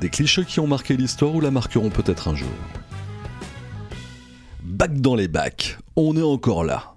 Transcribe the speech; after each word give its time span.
des 0.00 0.08
clichés 0.10 0.44
qui 0.44 0.60
ont 0.60 0.66
marqué 0.66 0.96
l'histoire 0.96 1.34
ou 1.34 1.40
la 1.40 1.50
marqueront 1.50 1.90
peut-être 1.90 2.28
un 2.28 2.34
jour. 2.34 2.48
Back 4.62 5.00
dans 5.00 5.14
les 5.14 5.28
bacs, 5.28 5.78
on 5.96 6.16
est 6.16 6.22
encore 6.22 6.64
là. 6.64 6.96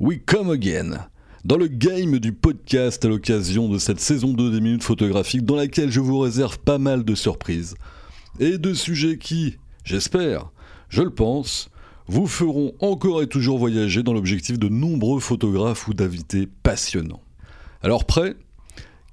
We 0.00 0.18
come 0.24 0.50
again. 0.50 1.06
Dans 1.44 1.56
le 1.56 1.68
game 1.68 2.18
du 2.18 2.32
podcast 2.32 3.04
à 3.04 3.08
l'occasion 3.08 3.68
de 3.68 3.78
cette 3.78 4.00
saison 4.00 4.32
2 4.32 4.50
des 4.50 4.60
minutes 4.60 4.82
photographiques 4.82 5.44
dans 5.44 5.56
laquelle 5.56 5.90
je 5.90 6.00
vous 6.00 6.18
réserve 6.18 6.58
pas 6.58 6.78
mal 6.78 7.04
de 7.04 7.14
surprises 7.14 7.76
et 8.38 8.58
de 8.58 8.74
sujets 8.74 9.16
qui, 9.16 9.56
j'espère, 9.84 10.50
je 10.88 11.02
le 11.02 11.10
pense, 11.10 11.70
vous 12.06 12.26
feront 12.26 12.72
encore 12.80 13.22
et 13.22 13.26
toujours 13.26 13.58
voyager 13.58 14.02
dans 14.02 14.12
l'objectif 14.12 14.58
de 14.58 14.68
nombreux 14.68 15.20
photographes 15.20 15.86
ou 15.88 15.94
d'invités 15.94 16.48
passionnants. 16.62 17.22
Alors 17.82 18.04
prêt? 18.04 18.34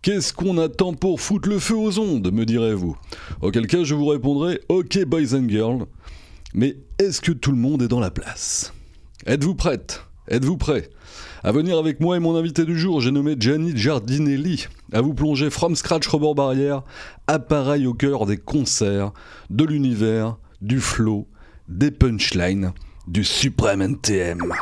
Qu'est-ce 0.07 0.31
qu'on 0.31 0.57
attend 0.57 0.93
pour 0.93 1.19
foutre 1.19 1.49
le 1.49 1.59
feu 1.59 1.75
aux 1.75 1.99
ondes, 1.99 2.31
me 2.31 2.45
direz-vous? 2.45 2.95
Auquel 3.41 3.67
cas 3.67 3.83
je 3.83 3.93
vous 3.93 4.05
répondrai 4.05 4.61
Ok 4.69 5.03
boys 5.03 5.35
and 5.35 5.49
girls, 5.49 5.85
mais 6.53 6.77
est-ce 6.97 7.19
que 7.19 7.33
tout 7.33 7.51
le 7.51 7.57
monde 7.57 7.81
est 7.81 7.89
dans 7.89 7.99
la 7.99 8.09
place? 8.09 8.73
Êtes-vous 9.25 9.55
prête? 9.55 10.05
Êtes-vous 10.29 10.55
prêt 10.55 10.89
À 11.43 11.51
venir 11.51 11.77
avec 11.77 11.99
moi 11.99 12.15
et 12.15 12.21
mon 12.21 12.37
invité 12.37 12.63
du 12.63 12.79
jour, 12.79 13.01
j'ai 13.01 13.11
nommé 13.11 13.35
Gianni 13.37 13.75
Giardinelli, 13.75 14.67
à 14.93 15.01
vous 15.01 15.13
plonger 15.13 15.49
from 15.49 15.75
scratch 15.75 16.07
rebord 16.07 16.35
barrière, 16.35 16.83
appareil 17.27 17.85
au 17.85 17.93
cœur 17.93 18.25
des 18.25 18.37
concerts, 18.37 19.11
de 19.49 19.65
l'univers, 19.65 20.37
du 20.61 20.79
flow, 20.79 21.27
des 21.67 21.91
punchlines, 21.91 22.71
du 23.07 23.25
suprême 23.25 23.81
NTM. 23.81 24.53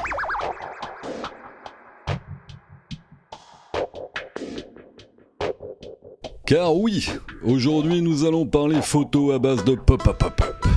Car 6.45 6.75
oui, 6.75 7.07
aujourd'hui 7.43 8.03
nous 8.03 8.23
allons 8.23 8.45
parler 8.45 8.79
photo 8.79 9.31
à 9.31 9.39
base 9.39 9.63
de 9.65 9.73
pop-up-pop-up. 9.73 10.67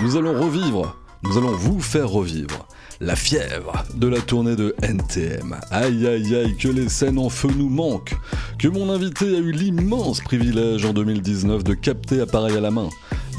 Nous 0.00 0.16
allons 0.16 0.32
revivre, 0.40 0.96
nous 1.24 1.36
allons 1.36 1.50
vous 1.52 1.78
faire 1.78 2.08
revivre 2.08 2.66
la 3.02 3.16
fièvre 3.16 3.84
de 3.94 4.08
la 4.08 4.18
tournée 4.20 4.56
de 4.56 4.74
NTM. 4.82 5.56
Aïe 5.70 6.06
aïe 6.06 6.34
aïe, 6.34 6.56
que 6.56 6.68
les 6.68 6.88
scènes 6.88 7.18
en 7.18 7.28
feu 7.28 7.50
nous 7.54 7.68
manquent. 7.68 8.16
Que 8.58 8.68
mon 8.68 8.88
invité 8.88 9.26
a 9.36 9.40
eu 9.40 9.52
l'immense 9.52 10.20
privilège 10.20 10.86
en 10.86 10.94
2019 10.94 11.64
de 11.64 11.74
capter 11.74 12.22
appareil 12.22 12.56
à 12.56 12.60
la 12.60 12.70
main. 12.70 12.88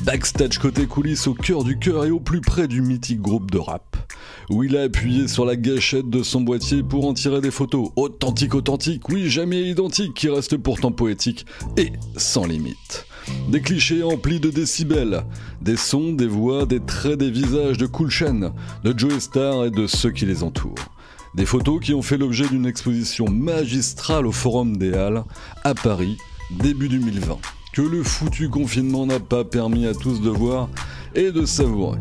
Backstage 0.04 0.58
côté 0.58 0.88
coulisses 0.88 1.28
au 1.28 1.36
cœur 1.36 1.64
du 1.64 1.78
cœur 1.78 2.06
et 2.06 2.12
au 2.12 2.20
plus 2.20 2.42
près 2.42 2.68
du 2.68 2.82
mythique 2.82 3.22
groupe 3.22 3.52
de 3.52 3.60
rap. 3.60 3.98
Où 4.50 4.64
il 4.64 4.76
a 4.76 4.82
appuyé 4.82 5.28
sur 5.28 5.46
la 5.46 5.56
gâchette 5.56 6.10
de 6.10 6.24
son 6.24 6.42
boîtier 6.42 6.82
pour 6.82 7.06
en 7.06 7.14
tirer 7.14 7.40
des 7.40 7.52
photos 7.52 7.92
authentiques 7.96 8.56
authentiques, 8.56 9.10
oui 9.10 9.30
jamais 9.30 9.62
identiques, 9.62 10.16
qui 10.16 10.28
restent 10.28 10.58
pourtant 10.58 10.92
poétiques 10.92 11.46
et 11.78 11.92
sans 12.18 12.46
limite. 12.46 13.06
Des 13.50 13.62
clichés 13.62 14.02
emplis 14.02 14.40
de 14.40 14.50
décibels, 14.50 15.24
des 15.62 15.78
sons, 15.78 16.14
des 16.14 16.28
voix, 16.28 16.66
des 16.66 16.80
traits, 16.80 17.20
des 17.20 17.30
visages 17.30 17.78
de 17.78 17.86
Cool 17.86 18.10
Chain, 18.10 18.54
de 18.84 18.98
Joe 18.98 19.20
Star 19.20 19.66
et 19.66 19.72
de 19.72 19.86
ceux 19.86 20.12
qui 20.12 20.26
les 20.26 20.42
entourent. 20.42 20.90
Des 21.36 21.46
photos 21.46 21.80
qui 21.80 21.94
ont 21.94 22.02
fait 22.02 22.18
l'objet 22.18 22.48
d'une 22.48 22.66
exposition 22.66 23.30
magistrale 23.30 24.26
au 24.26 24.32
Forum 24.32 24.78
des 24.78 24.94
Halles, 24.94 25.24
à 25.64 25.76
Paris, 25.76 26.18
début 26.50 26.90
2020, 26.90 27.38
que 27.74 27.82
le 27.82 28.04
foutu 28.04 28.50
confinement 28.50 29.06
n'a 29.06 29.20
pas 29.20 29.44
permis 29.46 29.86
à 29.86 29.94
tous 29.94 30.22
de 30.22 30.30
voir 30.30 30.70
et 31.16 31.32
de 31.32 31.46
savourer. 31.46 32.00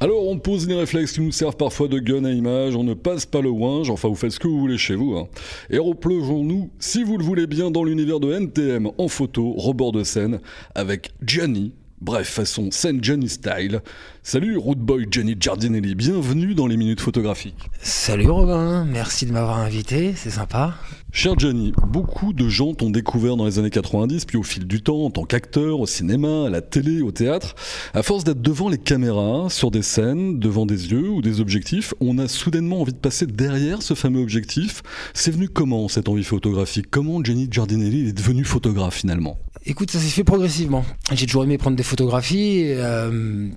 Alors 0.00 0.28
on 0.28 0.38
pose 0.38 0.68
les 0.68 0.74
réflexes 0.74 1.12
qui 1.12 1.22
nous 1.22 1.32
servent 1.32 1.56
parfois 1.56 1.88
de 1.88 1.98
gun 1.98 2.24
à 2.24 2.30
image, 2.30 2.76
on 2.76 2.84
ne 2.84 2.92
passe 2.92 3.24
pas 3.24 3.40
le 3.40 3.48
ouinge, 3.48 3.88
enfin 3.88 4.08
vous 4.08 4.14
faites 4.14 4.32
ce 4.32 4.38
que 4.38 4.48
vous 4.48 4.58
voulez 4.58 4.76
chez 4.76 4.94
vous. 4.94 5.16
Hein. 5.16 5.28
Et 5.70 5.78
replongeons-nous, 5.78 6.70
si 6.78 7.02
vous 7.02 7.16
le 7.16 7.24
voulez 7.24 7.46
bien, 7.46 7.70
dans 7.70 7.84
l'univers 7.84 8.20
de 8.20 8.32
NTM 8.34 8.90
en 8.98 9.08
photo, 9.08 9.52
rebord 9.52 9.92
de 9.92 10.04
scène, 10.04 10.40
avec 10.74 11.14
Gianni, 11.22 11.72
bref 12.04 12.28
façon 12.28 12.70
scène 12.70 13.02
Johnny 13.02 13.30
style. 13.30 13.80
Salut 14.22 14.58
Root 14.58 14.76
Boy 14.76 15.06
Gianni 15.10 15.36
Giardinelli, 15.40 15.94
bienvenue 15.94 16.54
dans 16.54 16.66
les 16.66 16.76
minutes 16.76 17.00
photographiques. 17.00 17.70
Salut 17.80 18.28
Robin, 18.28 18.84
merci 18.84 19.24
de 19.24 19.32
m'avoir 19.32 19.58
invité, 19.58 20.12
c'est 20.14 20.30
sympa. 20.30 20.74
Cher 21.12 21.38
Gianni, 21.38 21.72
beaucoup 21.86 22.34
de 22.34 22.46
gens 22.48 22.74
t'ont 22.74 22.90
découvert 22.90 23.36
dans 23.36 23.46
les 23.46 23.58
années 23.58 23.70
90, 23.70 24.26
puis 24.26 24.36
au 24.36 24.42
fil 24.42 24.66
du 24.66 24.82
temps, 24.82 25.04
en 25.04 25.10
tant 25.10 25.24
qu'acteur, 25.24 25.80
au 25.80 25.86
cinéma, 25.86 26.46
à 26.46 26.50
la 26.50 26.60
télé, 26.60 27.00
au 27.00 27.10
théâtre. 27.10 27.54
À 27.94 28.02
force 28.02 28.24
d'être 28.24 28.42
devant 28.42 28.68
les 28.68 28.78
caméras, 28.78 29.48
sur 29.48 29.70
des 29.70 29.82
scènes, 29.82 30.38
devant 30.38 30.66
des 30.66 30.90
yeux 30.90 31.08
ou 31.08 31.22
des 31.22 31.40
objectifs, 31.40 31.94
on 32.00 32.18
a 32.18 32.28
soudainement 32.28 32.80
envie 32.82 32.92
de 32.92 32.98
passer 32.98 33.26
derrière 33.26 33.80
ce 33.80 33.94
fameux 33.94 34.20
objectif. 34.20 34.82
C'est 35.14 35.30
venu 35.30 35.48
comment 35.48 35.88
cette 35.88 36.08
envie 36.08 36.24
photographique? 36.24 36.86
Comment 36.90 37.22
Gianni 37.22 37.48
Giardinelli 37.50 38.08
est 38.08 38.12
devenu 38.12 38.44
photographe 38.44 38.96
finalement? 38.96 39.38
Écoute, 39.66 39.90
ça 39.90 39.98
s'est 39.98 40.08
fait 40.08 40.24
progressivement. 40.24 40.84
J'ai 41.12 41.26
toujours 41.26 41.44
aimé 41.44 41.58
prendre 41.58 41.76
des 41.76 41.82
photographies. 41.82 42.64
Euh, 42.66 43.48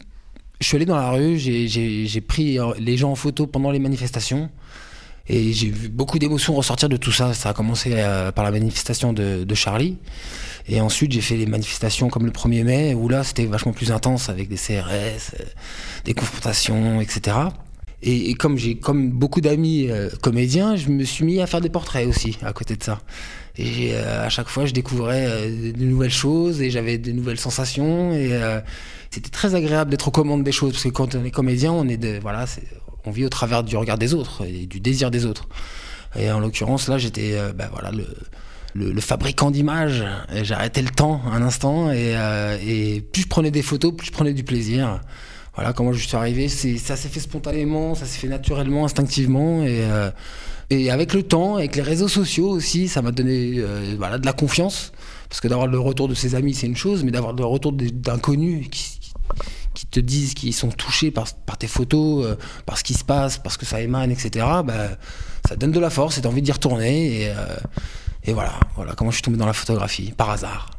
je 0.60 0.66
suis 0.66 0.76
allé 0.76 0.86
dans 0.86 0.96
la 0.96 1.12
rue, 1.12 1.38
j'ai 1.38 2.22
pris 2.22 2.58
les 2.80 2.98
gens 2.98 3.12
en 3.12 3.16
photo 3.16 3.46
pendant 3.46 3.72
les 3.72 3.80
manifestations. 3.80 4.50
Et 5.30 5.52
j'ai 5.52 5.70
vu 5.70 5.90
beaucoup 5.90 6.20
d'émotions 6.20 6.56
ressortir 6.56 6.88
de 6.88 6.98
tout 6.98 7.12
ça. 7.12 7.34
Ça 7.34 7.50
a 7.50 7.54
commencé 7.54 7.92
euh, 7.94 8.32
par 8.32 8.46
la 8.46 8.52
manifestation 8.52 9.12
de, 9.14 9.54
Charlie. 9.54 9.98
Et 10.70 10.80
ensuite, 10.82 11.12
j'ai 11.12 11.22
fait 11.22 11.36
les 11.36 11.46
manifestations 11.46 12.10
comme 12.10 12.26
le 12.26 12.32
1er 12.32 12.64
mai, 12.64 12.94
où 12.94 13.10
là, 13.10 13.24
c'était 13.24 13.46
vachement 13.46 13.74
plus 13.74 13.92
intense 13.92 14.30
avec 14.30 14.50
des 14.50 14.56
CRS, 14.56 15.34
euh, 15.40 15.44
des 16.06 16.14
confrontations, 16.14 17.02
etc. 17.02 17.38
Et, 18.04 18.36
comme 18.36 18.58
beaucoup 19.10 19.42
d'amis 19.42 19.88
euh, 19.90 20.10
comédiens, 20.22 20.76
je 20.76 20.90
me 20.90 21.04
suis 21.04 21.26
mis 21.26 21.42
à 21.42 21.48
faire 21.48 21.62
des 21.62 21.70
portraits 21.70 22.08
aussi 22.08 22.38
à 22.44 22.54
côté 22.54 22.76
de 22.76 22.84
ça. 22.84 23.00
Et 23.58 23.96
à 23.96 24.30
chaque 24.30 24.50
fois, 24.50 24.66
je 24.66 24.74
découvrais 24.74 25.50
de 25.50 25.84
nouvelles 25.84 26.12
choses 26.12 26.62
et 26.62 26.70
j'avais 26.70 26.98
de 26.98 27.12
nouvelles 27.12 27.40
sensations. 27.40 28.14
Et 28.14 28.30
c'était 29.10 29.32
très 29.32 29.56
agréable 29.56 29.90
d'être 29.90 30.10
aux 30.10 30.12
commandes 30.12 30.44
des 30.44 30.52
choses 30.52 30.74
parce 30.74 30.84
que 30.84 30.90
quand 30.90 31.16
on 31.16 31.26
est 31.26 31.32
comédien, 31.32 31.72
on 31.72 31.88
est 31.88 31.98
vit 33.12 33.26
au 33.26 33.30
travers 33.30 33.64
du 33.64 33.76
regard 33.78 33.98
des 33.98 34.14
autres 34.14 34.46
et 34.46 34.66
du 34.66 34.80
désir 34.80 35.12
des 35.12 35.26
autres. 35.26 35.48
Et 36.18 36.32
en 36.32 36.40
l'occurrence, 36.40 36.88
là, 36.88 36.98
j'étais 36.98 37.34
euh, 37.34 37.52
le, 38.74 38.92
le, 38.92 39.02
fabricant 39.02 39.52
d'images. 39.52 40.04
J'arrêtais 40.44 40.82
le 40.82 40.90
temps 40.90 41.22
un 41.32 41.42
instant 41.42 41.92
et, 41.92 42.16
euh, 42.16 42.58
et, 42.66 43.02
plus 43.02 43.24
je 43.24 43.28
prenais 43.28 43.52
des 43.52 43.62
photos, 43.62 43.96
plus 43.96 44.08
je 44.08 44.12
prenais 44.12 44.34
du 44.34 44.44
plaisir. 44.44 45.02
Voilà 45.58 45.74
comment 45.74 45.92
je 45.92 46.08
suis 46.08 46.16
arrivé. 46.16 46.48
Ça 46.48 46.96
s'est 46.96 47.10
fait 47.10 47.20
spontanément, 47.20 47.96
ça 47.96 48.06
s'est 48.06 48.20
fait 48.20 48.30
naturellement, 48.30 48.86
instinctivement. 48.86 49.64
Et, 49.64 49.82
euh, 49.82 50.10
et 50.70 50.90
avec 50.92 51.14
le 51.14 51.24
temps, 51.24 51.58
avec 51.58 51.76
les 51.76 51.82
réseaux 51.82 52.08
sociaux 52.08 52.50
aussi, 52.50 52.88
ça 52.88 53.02
m'a 53.02 53.12
donné 53.12 53.62
voilà, 53.98 54.18
de 54.18 54.26
la 54.26 54.34
confiance. 54.34 54.94
Parce 55.30 55.42
que 55.42 55.48
d'avoir 55.48 55.68
le 55.68 55.80
retour 55.80 56.08
de 56.08 56.14
ses 56.14 56.36
amis, 56.36 56.54
c'est 56.54 56.68
une 56.68 56.78
chose, 56.78 57.04
mais 57.04 57.12
d'avoir 57.12 57.34
le 57.34 57.46
retour 57.46 57.74
d'inconnus 57.74 58.68
qui, 58.70 59.00
te 59.92 60.00
disent 60.00 60.34
qu'ils 60.34 60.54
sont 60.54 60.70
touchés 60.70 61.12
par, 61.12 61.28
tes 61.60 61.68
photos, 61.68 62.26
euh, 62.26 62.36
par 62.66 62.78
ce 62.78 62.84
qui 62.84 62.94
se 62.94 63.04
passe, 63.04 63.38
parce 63.38 63.58
que 63.58 63.66
ça 63.66 63.80
émane, 63.80 64.12
etc., 64.12 64.46
bah, 64.66 64.90
ça 65.48 65.56
donne 65.56 65.72
de 65.72 65.80
la 65.80 65.90
force 65.90 66.18
et 66.18 66.22
t'as 66.22 66.30
envie 66.30 66.42
d'y 66.42 66.52
retourner. 66.52 67.22
Et, 67.22 67.30
euh, 67.30 67.36
et 68.24 68.34
voilà, 68.34 68.54
voilà 68.76 68.94
comment 68.94 69.12
je 69.12 69.18
suis 69.18 69.24
tombé 69.24 69.38
dans 69.38 69.46
la 69.46 69.54
photographie, 69.54 70.14
par 70.18 70.32
hasard. 70.32 70.72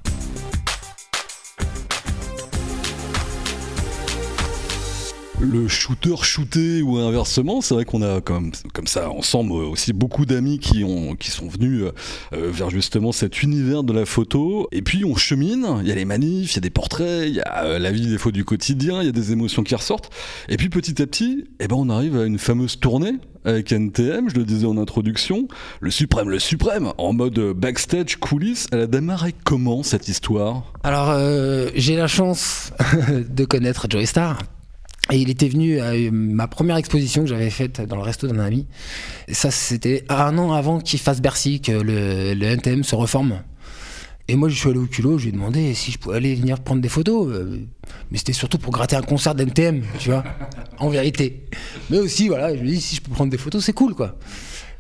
Le 5.41 5.69
shooter 5.69 6.17
shooté 6.23 6.83
ou 6.83 6.97
inversement, 6.97 7.61
c'est 7.61 7.75
vrai 7.75 7.85
qu'on 7.85 8.03
a 8.03 8.21
comme, 8.21 8.51
ça 8.87 9.11
ensemble 9.11 9.53
aussi 9.53 9.93
beaucoup 9.93 10.27
d'amis 10.27 10.59
qui, 10.59 10.83
ont, 10.85 11.15
qui 11.15 11.31
sont 11.31 11.49
venus 11.49 11.85
euh, 12.33 12.51
vers 12.51 12.71
justement 12.71 13.13
cet 13.13 13.43
univers 13.43 13.85
de 13.85 13.93
la 13.93 14.05
photo. 14.05 14.69
Et 14.73 14.83
puis 14.83 15.05
on 15.05 15.15
chemine, 15.15 15.67
il 15.83 15.89
y 15.89 15.93
a 15.93 15.95
les 15.95 16.05
manifs, 16.05 16.53
il 16.53 16.57
y 16.57 16.59
a 16.59 16.63
des 16.63 16.71
portraits, 16.71 17.29
il 17.29 17.35
y 17.35 17.41
a 17.41 17.65
euh, 17.65 17.79
la 17.79 17.91
vie 17.91 18.07
des 18.07 18.19
fois 18.19 18.33
du 18.33 18.45
quotidien, 18.45 19.01
il 19.01 19.07
y 19.07 19.09
a 19.09 19.13
des 19.13 19.33
émotions 19.33 19.63
qui 19.63 19.75
ressortent. 19.75 20.11
Et 20.49 20.57
puis 20.57 20.69
petit 20.69 21.01
à 21.01 21.07
petit, 21.07 21.45
eh 21.61 21.69
ben, 21.69 21.77
on 21.77 21.89
arrive 21.89 22.17
à 22.17 22.25
une 22.25 22.39
fameuse 22.39 22.81
tournée 22.81 23.15
avec 23.45 23.73
NTM, 23.73 24.29
je 24.29 24.35
le 24.35 24.45
disais 24.45 24.67
en 24.67 24.77
introduction, 24.77 25.47
le 25.81 25.91
suprême, 25.91 26.29
le 26.29 26.39
suprême, 26.39 26.93
en 26.99 27.13
mode 27.13 27.39
backstage, 27.57 28.17
coulisses. 28.17 28.67
Elle 28.73 28.81
a 28.81 28.87
démarré 28.87 29.35
comment 29.45 29.83
cette 29.83 30.09
histoire? 30.09 30.73
Alors, 30.83 31.11
euh, 31.11 31.71
j'ai 31.75 31.97
la 31.97 32.09
chance 32.09 32.73
de 33.29 33.45
connaître 33.45 33.87
Joey 33.89 34.07
Star 34.07 34.39
Et 35.11 35.17
il 35.17 35.31
était 35.31 35.49
venu 35.49 35.81
à 35.81 35.93
ma 36.11 36.49
première 36.49 36.77
exposition 36.77 37.23
que 37.23 37.29
j'avais 37.29 37.51
faite 37.51 37.81
dans 37.81 37.97
le 37.97 38.03
resto 38.03 38.27
d'un 38.27 38.41
ami. 38.41 38.67
Et 39.27 39.35
ça, 39.35 39.51
c'était 39.51 40.05
un 40.11 40.37
an 40.37 40.53
avant 40.53 40.81
qu'il 40.81 40.99
fasse 40.99 41.23
Bercy, 41.23 41.61
que 41.61 41.73
le, 41.73 42.43
NTM 42.43 42.85
se 42.85 42.95
reforme. 42.95 43.41
Et 44.31 44.37
moi, 44.37 44.51
je 44.51 44.57
suis 44.57 44.69
allé 44.69 44.79
au 44.79 44.87
culot, 44.87 45.17
je 45.17 45.25
lui 45.25 45.29
ai 45.31 45.33
demandé 45.33 45.73
si 45.73 45.91
je 45.91 45.99
pouvais 45.99 46.17
aller 46.17 46.35
venir 46.35 46.61
prendre 46.61 46.83
des 46.83 46.91
photos. 46.91 47.29
Euh, 47.33 47.67
mais 48.11 48.19
c'était 48.19 48.35
surtout 48.35 48.59
pour 48.59 48.71
gratter 48.71 48.97
un 48.97 49.03
concert 49.03 49.35
d'NTM, 49.35 49.83
tu 49.99 50.11
vois, 50.11 50.23
en 50.79 50.91
vérité. 50.91 51.45
Mais 51.89 51.99
aussi, 51.99 52.29
voilà, 52.29 52.55
je 52.55 52.61
lui 52.61 52.73
ai 52.73 52.75
dit 52.75 52.81
si 52.83 52.97
je 52.97 53.01
peux 53.01 53.11
prendre 53.11 53.31
des 53.31 53.39
photos, 53.39 53.65
c'est 53.65 53.73
cool, 53.73 53.95
quoi. 53.95 54.19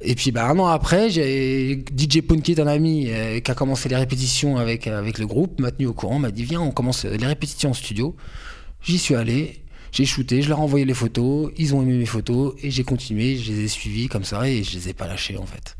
Et 0.02 0.14
puis, 0.14 0.30
bah, 0.30 0.46
un 0.46 0.58
an 0.58 0.66
après, 0.66 1.08
j'ai 1.08 1.82
DJ 1.96 2.20
Pone, 2.20 2.42
qui 2.42 2.60
un 2.60 2.66
ami, 2.66 3.06
euh, 3.08 3.40
qui 3.40 3.50
a 3.50 3.54
commencé 3.54 3.88
les 3.88 3.96
répétitions 3.96 4.58
avec, 4.58 4.86
avec 4.86 5.18
le 5.18 5.26
groupe, 5.26 5.58
m'a 5.58 5.70
tenu 5.70 5.86
au 5.86 5.94
courant, 5.94 6.18
m'a 6.18 6.30
dit 6.30 6.44
viens, 6.44 6.60
on 6.60 6.70
commence 6.70 7.06
les 7.06 7.26
répétitions 7.26 7.70
en 7.70 7.74
studio. 7.74 8.14
J'y 8.82 8.98
suis 8.98 9.14
allé, 9.14 9.62
j'ai 9.92 10.04
shooté, 10.04 10.42
je 10.42 10.48
leur 10.48 10.58
ai 10.58 10.62
envoyé 10.62 10.84
les 10.84 10.94
photos, 10.94 11.50
ils 11.56 11.74
ont 11.74 11.82
aimé 11.82 11.94
mes 11.94 12.06
photos, 12.06 12.54
et 12.62 12.70
j'ai 12.70 12.84
continué, 12.84 13.36
je 13.36 13.52
les 13.52 13.64
ai 13.64 13.68
suivis 13.68 14.08
comme 14.08 14.24
ça, 14.24 14.48
et 14.48 14.62
je 14.62 14.74
les 14.74 14.88
ai 14.90 14.92
pas 14.92 15.06
lâchés, 15.06 15.36
en 15.36 15.46
fait 15.46 15.76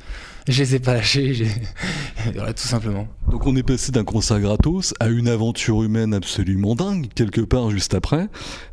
je 0.49 0.63
les 0.63 0.75
ai 0.77 0.79
pas 0.79 0.95
lâchés, 0.95 1.47
voilà, 2.35 2.53
tout 2.53 2.67
simplement. 2.67 3.07
Donc 3.31 3.47
on 3.47 3.55
est 3.57 3.63
passé 3.63 3.93
d'un 3.93 4.05
concert 4.05 4.41
gratos 4.41 4.95
à 5.01 5.09
une 5.09 5.29
aventure 5.29 5.83
humaine 5.83 6.15
absolument 6.15 6.75
dingue, 6.75 7.09
quelque 7.15 7.41
part 7.41 7.71
juste 7.71 7.95
après. 7.95 8.29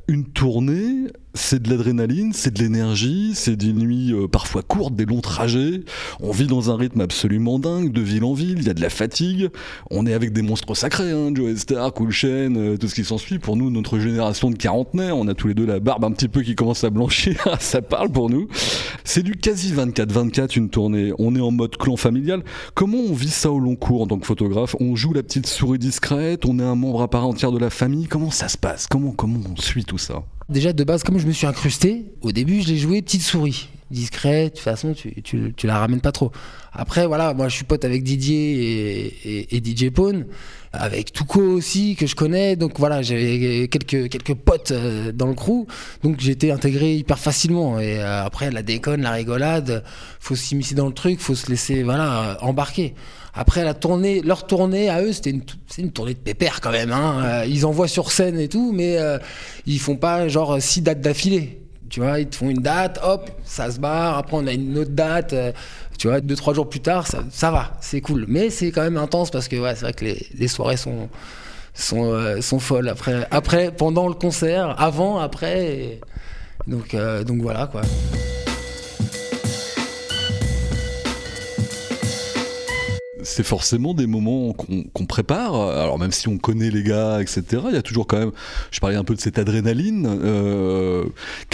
Une 0.08 0.26
tournée 0.26 1.08
c'est 1.36 1.62
de 1.62 1.70
l'adrénaline, 1.70 2.32
c'est 2.34 2.54
de 2.54 2.64
l'énergie, 2.64 3.34
c'est 3.36 3.56
des 3.56 3.74
nuits 3.74 4.14
euh, 4.14 4.28
parfois 4.28 4.62
courtes, 4.64 4.96
des 4.96 5.06
longs 5.06 5.22
trajets. 5.22 5.82
On 6.22 6.32
vit 6.32 6.48
dans 6.48 6.72
un 6.72 6.78
rythme 6.78 7.02
absolument 7.02 7.60
dingue, 7.60 7.92
de 7.92 8.02
ville 8.02 8.24
en 8.24 8.34
ville, 8.34 8.58
il 8.60 8.66
y 8.66 8.70
a 8.70 8.74
de 8.74 8.82
la 8.82 8.90
fatigue. 8.90 9.50
On 9.92 10.06
est 10.06 10.14
avec 10.14 10.32
des 10.32 10.42
monstres 10.42 10.74
sacrés, 10.76 11.12
hein, 11.12 11.32
Joe 11.36 11.56
Star, 11.58 11.94
Cool 11.94 12.12
Chain, 12.12 12.56
euh, 12.56 12.78
tout 12.78 12.88
ce 12.88 12.96
qui 12.96 13.04
s'ensuit. 13.04 13.38
Pour 13.38 13.58
nous, 13.58 13.70
notre 13.70 14.00
génération 14.00 14.50
de 14.50 14.56
quarantenaires, 14.56 15.18
on 15.18 15.28
a 15.28 15.34
tous 15.34 15.50
les 15.50 15.54
deux 15.54 15.66
la 15.66 15.80
barbe 15.80 16.06
un 16.06 16.12
petit 16.12 16.30
peu 16.30 16.42
qui 16.42 16.56
commence 16.56 16.84
à 16.84 16.90
blanchir, 16.90 17.36
ça 17.60 17.82
parle 17.82 18.10
pour 18.10 18.30
nous. 18.30 18.48
C'est 19.04 19.24
du 19.24 19.34
quasi 19.34 19.74
24-24 19.74 20.58
une 20.58 20.70
tournée. 20.70 21.12
On 21.20 21.36
est 21.36 21.42
en 21.42 21.52
mode 21.52 21.65
clan 21.68 21.98
familial. 21.98 22.44
Comment 22.74 22.98
on 22.98 23.14
vit 23.14 23.30
ça 23.30 23.52
au 23.52 23.60
long 23.60 23.76
cours 23.76 24.02
en 24.02 24.08
tant 24.08 24.20
que 24.20 24.26
photographe? 24.26 24.76
On 24.80 24.96
joue 24.96 25.14
la 25.14 25.24
petite 25.24 25.48
souris 25.48 25.80
discrète, 25.80 26.46
on 26.46 26.60
est 26.60 26.64
un 26.64 26.76
membre 26.76 27.02
à 27.02 27.08
part 27.10 27.26
entière 27.26 27.52
de 27.52 27.60
la 27.60 27.70
famille. 27.70 28.08
Comment 28.08 28.32
ça 28.32 28.48
se 28.48 28.58
passe? 28.58 28.88
Comment, 28.88 29.12
comment 29.12 29.40
on 29.52 29.60
suit 29.60 29.86
tout 29.86 29.98
ça? 29.98 30.24
Déjà, 30.48 30.74
de 30.74 30.84
base, 30.84 31.04
comme 31.04 31.18
je 31.18 31.26
me 31.26 31.32
suis 31.32 31.48
incrusté, 31.48 32.06
au 32.22 32.32
début, 32.32 32.62
je 32.62 32.68
l'ai 32.68 32.78
joué 32.78 33.02
petite 33.02 33.24
souris. 33.24 33.70
Discret, 33.90 34.46
de 34.46 34.50
toute 34.50 34.60
façon, 34.60 34.94
tu, 34.94 35.22
tu, 35.24 35.68
la 35.68 35.80
ramènes 35.80 36.02
pas 36.02 36.12
trop. 36.12 36.32
Après, 36.74 37.08
voilà, 37.08 37.34
moi, 37.34 37.50
je 37.50 37.56
suis 37.56 37.66
pote 37.66 37.84
avec 37.86 38.04
Didier 38.04 39.16
et, 39.56 39.64
DJ 39.64 39.90
Pone, 39.90 40.26
avec 40.72 41.14
Touko 41.14 41.42
aussi, 41.42 41.96
que 41.96 42.06
je 42.06 42.16
connais. 42.16 42.56
Donc, 42.56 42.78
voilà, 42.78 43.02
j'avais 43.02 43.68
quelques, 43.68 44.36
potes 44.36 44.72
euh, 44.72 45.12
dans 45.12 45.28
le 45.28 45.34
crew. 45.34 45.66
Donc, 46.04 46.24
été 46.28 46.52
intégré 46.52 46.96
hyper 46.96 47.18
facilement. 47.18 47.80
Et 47.80 48.00
euh, 48.00 48.24
après, 48.24 48.52
la 48.52 48.62
déconne, 48.62 49.02
la 49.02 49.12
rigolade, 49.12 49.84
faut 50.20 50.36
s'immiscer 50.36 50.76
dans 50.76 50.88
le 50.88 50.94
truc, 50.94 51.20
faut 51.20 51.36
se 51.36 51.50
laisser, 51.50 51.82
voilà, 51.82 52.38
embarquer. 52.42 52.94
Après 53.36 53.66
la 53.66 53.74
tournée, 53.74 54.22
leur 54.22 54.48
tournée 54.48 54.90
à 54.90 55.02
eux, 55.02 55.12
c'était 55.12 55.32
une, 55.32 55.44
une, 55.78 55.92
tournée 55.92 56.14
de 56.14 56.20
pépère 56.20 56.62
quand 56.62 56.72
même. 56.72 56.92
Hein. 56.94 57.22
Euh, 57.24 57.46
ils 57.46 57.66
envoient 57.66 57.90
sur 57.90 58.12
scène 58.12 58.40
et 58.40 58.48
tout, 58.48 58.72
mais 58.74 58.98
euh, 58.98 59.20
ils 59.66 59.80
font 59.80 59.98
pas 59.98 60.30
genre 60.30 60.62
six 60.62 60.82
dates 60.82 61.02
d'affilée. 61.02 61.60
Tu 61.90 62.00
vois, 62.00 62.20
ils 62.20 62.28
te 62.28 62.38
font 62.38 62.50
une 62.50 62.62
date, 62.62 63.00
hop, 63.04 63.30
ça 63.44 63.70
se 63.72 63.80
barre. 63.80 64.18
Après, 64.18 64.38
on 64.38 64.48
a 64.48 64.54
une 64.54 64.78
autre 64.78 64.92
date. 64.92 65.34
Euh, 65.34 65.52
tu 65.98 66.08
vois, 66.08 66.22
deux 66.22 66.36
trois 66.36 66.54
jours 66.54 66.70
plus 66.70 66.80
tard, 66.80 67.08
ça, 67.08 67.24
ça 67.30 67.52
va, 67.52 67.74
c'est 67.82 68.00
cool. 68.00 68.26
Mais 68.30 68.50
c'est 68.50 68.72
quand 68.72 68.82
même 68.82 68.98
intense 68.98 69.32
parce 69.32 69.50
que 69.50 69.58
c'est 69.58 69.82
vrai 69.82 69.94
que 69.94 70.06
les, 70.06 70.28
les 70.38 70.48
soirées 70.48 70.78
sont 70.78 71.10
sont, 71.74 72.42
sont 72.42 72.60
folles. 72.60 72.88
Après, 72.88 73.28
après, 73.32 73.72
pendant 73.72 74.08
le 74.08 74.14
concert, 74.14 74.80
avant, 74.80 75.20
après. 75.20 76.00
Donc 76.68 76.96
donc 77.26 77.42
voilà 77.42 77.68
quoi. 77.68 77.82
C'est 83.26 83.44
forcément 83.44 83.94
des 83.94 84.08
moments 84.08 84.54
qu'on 84.54 85.06
prépare. 85.06 85.56
Alors 85.56 86.00
même 86.00 86.12
si 86.12 86.28
on 86.28 86.38
connaît 86.38 86.70
les 86.70 86.84
gars, 86.84 87.22
etc., 87.22 87.44
il 87.68 87.74
y 87.76 87.78
a 87.78 87.82
toujours 87.82 88.08
quand 88.08 88.20
même. 88.20 88.32
Je 88.72 88.80
parlais 88.80 88.96
un 88.96 89.04
peu 89.04 89.16
de 89.16 89.20
cette 89.20 89.40
adrénaline. 89.40 90.06
Euh, 90.08 91.06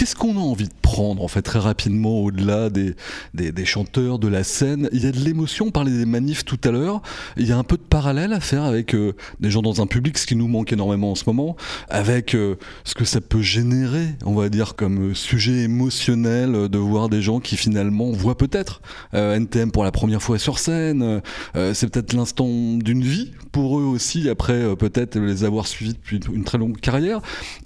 qu'est-ce 0.01 0.15
qu'on 0.15 0.35
a 0.35 0.39
envie 0.39 0.67
de 0.67 0.73
prendre 0.81 1.23
en 1.23 1.27
fait 1.27 1.43
très 1.43 1.59
rapidement 1.59 2.21
au-delà 2.21 2.71
des, 2.71 2.95
des, 3.35 3.65
chanteurs, 3.65 4.17
de 4.17 4.27
la 4.27 4.43
scène? 4.43 4.89
Il 4.93 5.03
y 5.03 5.05
a 5.05 5.11
de 5.11 5.19
l'émotion. 5.19 5.67
On 5.67 5.71
parlait 5.71 5.91
des 5.91 6.07
manifs 6.07 6.43
tout 6.43 6.57
à 6.63 6.71
l'heure. 6.71 7.03
Il 7.37 7.47
y 7.47 7.51
a 7.51 7.57
un 7.59 7.63
peu 7.63 7.77
de 7.77 7.83
parallèle 7.83 8.33
à 8.33 8.39
faire 8.39 8.63
avec 8.63 8.95
euh, 8.95 9.13
des 9.39 9.51
gens 9.51 9.61
dans 9.61 9.79
un 9.79 9.85
public, 9.85 10.17
ce 10.17 10.25
qui 10.25 10.35
nous 10.35 10.47
manque 10.47 10.73
énormément 10.73 11.11
en 11.11 11.15
ce 11.15 11.25
moment, 11.27 11.55
avec 11.87 12.33
euh, 12.33 12.55
ce 12.83 12.95
que 12.95 13.05
ça 13.05 13.21
peut 13.21 13.43
générer, 13.43 14.07
on 14.25 14.33
va 14.33 14.49
dire 14.49 14.75
comme 14.75 15.13
sujet 15.13 15.59
émotionnel 15.59 16.67
de 16.67 16.77
voir 16.79 17.07
des 17.07 17.21
gens 17.21 17.39
qui 17.39 17.55
finalement 17.55 18.09
voient 18.09 18.39
peut-être 18.39 18.81
NTM 19.13 19.69
pour 19.69 19.83
la 19.83 19.91
première 19.91 20.23
fois 20.23 20.39
sur 20.39 20.57
scène. 20.57 21.21
Euh, 21.55 21.75
c'est 21.75 21.87
peut-être 21.91 22.13
l'instant 22.13 22.47
d'une 22.47 23.03
vie 23.03 23.33
pour 23.51 23.79
eux 23.79 23.83
aussi, 23.83 24.29
après 24.29 24.53
euh, 24.53 24.75
peut-être 24.75 25.17
les 25.17 25.43
avoir 25.43 25.67
suivis 25.67 25.93
depuis 25.93 26.19
une 26.31 26.43
très 26.43 26.57
longue 26.57 26.79
carrière. 26.79 27.19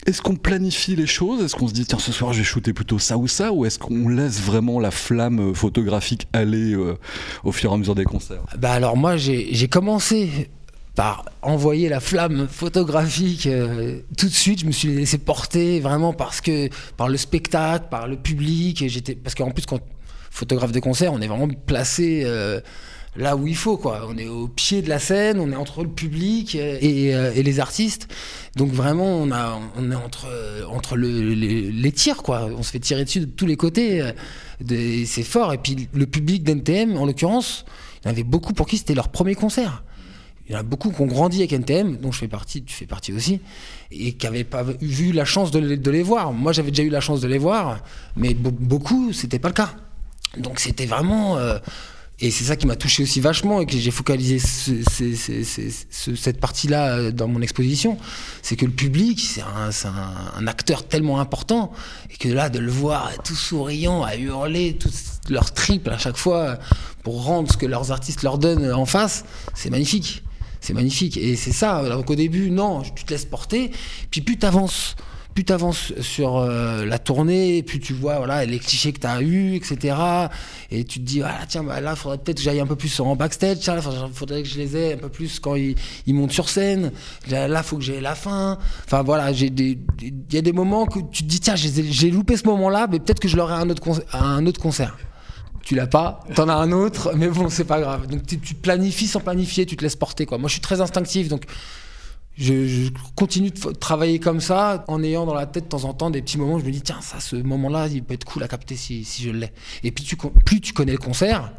Est-ce 0.06 0.22
qu'on 0.22 0.36
planifie 0.36 0.96
les 0.96 1.08
choses? 1.08 1.44
Est-ce 1.44 1.56
qu'on 1.56 1.68
se 1.68 1.74
dit, 1.74 1.86
tiens, 1.86 2.00
ce 2.00 2.12
soir, 2.12 2.25
je 2.34 2.40
vais 2.40 2.44
shooter 2.44 2.74
plutôt 2.74 3.00
ça 3.00 3.18
ou 3.18 3.28
ça 3.28 3.52
Ou 3.52 3.66
est-ce 3.66 3.80
qu'on 3.80 4.10
laisse 4.10 4.42
vraiment 4.42 4.80
la 4.80 4.92
flamme 4.92 5.52
euh, 5.52 5.54
photographique 5.54 6.28
aller 6.34 6.76
au 7.44 7.52
fur 7.52 7.72
et 7.72 7.74
à 7.74 7.78
mesure 7.78 7.96
des 7.96 8.04
concerts? 8.04 8.42
Bah 8.58 8.72
alors 8.72 8.98
moi, 8.98 9.18
j'ai 9.18 9.68
commencé 9.68 10.50
par 10.96 11.26
envoyer 11.42 11.90
la 11.90 12.00
flamme 12.00 12.48
photographique 12.50 13.50
tout 14.18 14.28
de 14.28 14.34
suite. 14.34 14.62
Je 14.62 14.66
me 14.66 14.72
suis 14.72 14.90
laissé 14.90 15.18
porter 15.18 15.80
vraiment 15.80 16.14
parce 16.14 16.42
que 16.42 16.70
par 16.96 17.10
le 17.10 17.18
spectacle, 17.18 17.88
par 17.90 18.08
le 18.08 18.16
public. 18.16 18.86
J'étais 18.88 19.16
parce 19.16 19.36
qu'en 19.36 19.52
plus 19.52 19.66
quand 19.66 19.80
photographe 20.32 20.72
de 20.72 20.80
concert, 20.80 21.12
on 21.14 21.22
est 21.22 21.28
vraiment 21.28 21.48
placé 21.66 22.24
là 23.16 23.36
où 23.36 23.48
il 23.48 23.56
faut, 23.56 23.78
quoi. 23.78 24.08
On 24.10 24.18
est 24.18 24.28
au 24.28 24.48
pied 24.48 24.82
de 24.82 24.90
la 24.90 25.00
scène, 25.00 25.40
on 25.40 25.52
est 25.52 25.56
entre 25.56 25.84
le 25.84 25.90
public 25.90 26.56
et, 26.56 27.16
euh, 27.16 27.32
les 27.32 27.60
artistes. 27.60 28.08
Donc 28.56 28.72
vraiment, 28.72 29.18
on, 29.18 29.32
est 29.32 29.96
entre, 29.96 30.28
entre 30.70 30.98
les 30.98 31.92
tirs, 31.92 32.24
quoi. 32.24 32.50
On 32.58 32.64
se 32.64 32.72
fait 32.72 32.80
tirer 32.80 33.06
dessus 33.06 33.22
de 33.22 33.26
tous 33.26 33.46
les 33.46 33.58
côtés. 33.58 34.12
C'est 34.70 35.24
fort. 35.24 35.54
Et 35.54 35.58
puis 35.58 35.90
le 35.94 36.06
public 36.06 36.44
d'NTM, 36.44 36.98
en 36.98 37.06
l'occurrence, 37.06 37.66
il 38.02 38.08
y 38.08 38.10
en 38.10 38.12
avait 38.12 38.24
beaucoup 38.24 38.54
pour 38.54 38.68
qui 38.68 38.78
c'était 38.78 38.96
leur 38.96 39.10
premier 39.10 39.36
concert. 39.36 39.84
Il 40.48 40.54
y 40.54 40.56
en 40.56 40.60
a 40.60 40.64
beaucoup 40.64 40.92
qui 40.92 41.02
ont 41.02 41.08
grandi 41.08 41.40
avec 41.40 41.54
NTM, 41.54 41.98
dont 41.98 42.12
je 42.12 42.20
fais 42.20 42.28
partie, 42.28 42.64
tu 42.64 42.74
fais 42.74 42.86
partie 42.86 43.12
aussi, 43.14 43.42
et 43.92 44.14
qui 44.14 44.26
n'avaient 44.26 44.44
pas 44.44 44.64
vu 44.64 45.12
la 45.12 45.26
chance 45.26 45.50
de, 45.50 45.60
les, 45.60 46.04
voir. 46.04 46.34
Moi, 46.34 46.52
j'avais 46.52 46.70
déjà 46.70 46.84
eu 46.84 46.90
la 46.90 47.02
chance 47.02 47.20
de 47.20 47.28
les 47.28 47.40
voir, 47.40 47.80
mais 48.16 48.36
beaucoup, 48.36 49.12
c'était 49.12 49.40
pas 49.40 49.48
le 49.48 49.56
cas. 49.56 49.74
Donc 50.38 50.60
c'était 50.60 50.86
vraiment... 50.86 51.38
Euh, 51.38 51.58
et 52.22 52.32
c'est 52.32 52.46
ça 52.46 52.56
qui 52.56 52.66
m'a 52.66 52.78
touché 52.78 53.04
aussi 53.04 53.20
vachement 53.20 53.60
et 53.60 53.66
que 53.66 53.78
j'ai 53.78 53.92
focalisé 53.92 54.40
cette 54.40 56.40
partie-là 56.40 56.96
euh, 56.96 57.12
dans 57.12 57.28
mon 57.28 57.42
exposition. 57.42 57.98
C'est 58.42 58.56
que 58.56 58.66
le 58.66 58.72
public, 58.72 59.20
c'est 59.20 59.42
un, 59.42 60.48
acteur 60.48 60.88
tellement 60.88 61.20
important 61.20 61.74
et 62.10 62.16
que 62.16 62.30
là, 62.30 62.50
de 62.50 62.60
le 62.60 62.72
voir 62.72 63.12
tout 63.24 63.36
souriant, 63.36 64.04
à 64.04 64.16
hurler, 64.16 64.78
tout 64.78 64.90
leur 65.30 65.54
triple 65.54 65.90
à 65.90 65.98
chaque 65.98 66.16
fois 66.16 66.58
pour 67.04 67.26
rendre 67.26 67.52
ce 67.52 67.58
que 67.58 67.66
leurs 67.66 67.92
artistes 67.92 68.24
leur 68.24 68.38
donnent 68.38 68.72
en 68.72 68.86
face, 68.86 69.26
c'est 69.54 69.70
magnifique. 69.70 70.24
C'est 70.62 70.74
magnifique. 70.74 71.18
Et 71.18 71.36
c'est 71.36 71.52
ça. 71.52 71.84
Donc 71.90 72.10
au 72.10 72.16
début, 72.16 72.50
non, 72.50 72.82
tu 72.82 73.04
te 73.04 73.12
laisses 73.12 73.26
porter. 73.26 73.72
Puis 74.10 74.22
plus 74.22 74.40
tu 74.40 74.46
avances 74.46 74.96
plus 75.36 75.44
tu 75.44 75.52
avances 75.52 75.94
sur 76.00 76.38
euh, 76.38 76.86
la 76.86 76.98
tournée, 76.98 77.62
plus 77.62 77.82
tu 77.82 77.94
vois 77.94 78.18
voilà, 78.20 78.46
les 78.46 78.58
clichés 78.58 78.94
que 78.94 79.02
tu 79.02 79.06
as 79.06 79.22
eu, 79.22 79.56
etc. 79.56 79.98
Et 80.72 80.86
tu 80.86 81.00
te 81.00 81.06
dis, 81.06 81.22
ah, 81.22 81.42
tiens, 81.48 81.62
bah, 81.62 81.82
là, 81.82 81.96
faudrait 81.98 82.18
peut-être 82.18 82.38
que 82.38 82.44
j'aille 82.44 82.62
un 82.62 82.66
peu 82.66 82.78
plus 82.78 83.00
en 83.02 83.18
backstage, 83.18 83.58
il 83.68 84.14
faudrait 84.14 84.44
que 84.44 84.48
je 84.48 84.58
les 84.58 84.78
ai 84.78 84.94
un 84.94 84.98
peu 84.98 85.10
plus 85.10 85.42
quand 85.42 85.56
ils, 85.56 85.76
montent 86.08 86.32
sur 86.32 86.48
scène. 86.48 86.94
Là, 87.30 87.48
il 87.50 87.64
faut 87.64 87.76
que 87.76 87.84
j'ai 87.84 88.00
la 88.00 88.16
fin. 88.16 88.58
Enfin, 88.86 89.04
voilà, 89.04 89.32
il 89.32 89.78
y 90.32 90.38
a 90.38 90.42
des 90.42 90.54
moments 90.54 90.86
que 90.86 91.00
tu 91.12 91.24
te 91.24 91.28
dis, 91.28 91.42
tiens, 91.42 91.56
j'ai 91.58 92.12
loupé 92.12 92.38
ce 92.38 92.46
moment-là, 92.46 92.88
mais 92.90 93.00
peut-être 93.00 93.20
que 93.20 93.28
je 93.28 93.36
l'aurai 93.36 93.56
à 93.56 93.58
un 93.58 93.70
autre, 93.70 93.84
un 94.14 94.46
autre 94.48 94.62
concert 94.62 94.98
tu 95.64 95.74
l'as 95.74 95.88
pas, 95.88 96.20
t'en 96.36 96.48
as 96.48 96.54
un 96.54 96.72
autre, 96.72 97.14
mais 97.18 97.28
bon, 97.28 97.50
c'est 97.50 97.64
pas 97.64 97.82
grave. 97.82 98.06
Donc 98.06 98.28
tu, 98.28 98.40
tu, 98.40 98.54
planifies 98.54 99.08
sans 99.08 99.20
planifier, 99.20 99.66
tu 99.66 99.76
te 99.76 99.82
laisses 99.82 99.96
porter 99.96 100.28
quoi. 100.28 100.38
Moi, 100.38 100.48
je 100.48 100.54
suis 100.54 100.62
très 100.62 100.80
instinctif, 100.80 101.28
donc 101.28 101.46
je, 102.38 102.90
continue 103.16 103.52
de 103.52 103.72
travailler 103.72 104.20
comme 104.20 104.42
ça 104.42 104.84
en 104.88 105.02
ayant 105.04 105.26
dans 105.26 105.34
la 105.34 105.46
tête 105.46 105.66
de 105.66 105.70
temps 105.70 105.86
en 105.86 105.94
temps 105.94 106.10
des 106.10 106.22
petits 106.22 106.38
moments 106.38 106.60
je 106.60 106.66
me 106.66 106.72
dis 106.72 106.82
tiens 106.82 107.00
ça 107.02 107.20
ce 107.20 107.36
moment 107.36 107.70
là 107.70 107.88
il 107.88 108.04
peut 108.04 108.14
être 108.14 108.26
cool 108.26 108.44
à 108.44 108.48
capter 108.48 108.76
si, 108.76 109.04
si 109.04 109.24
je 109.24 109.30
l'ai. 109.30 109.52
Et 109.84 109.92
puis 109.92 110.06
plus 110.46 110.62
tu 110.62 110.74
connais 110.74 110.92
le 110.92 110.98
concert 110.98 111.54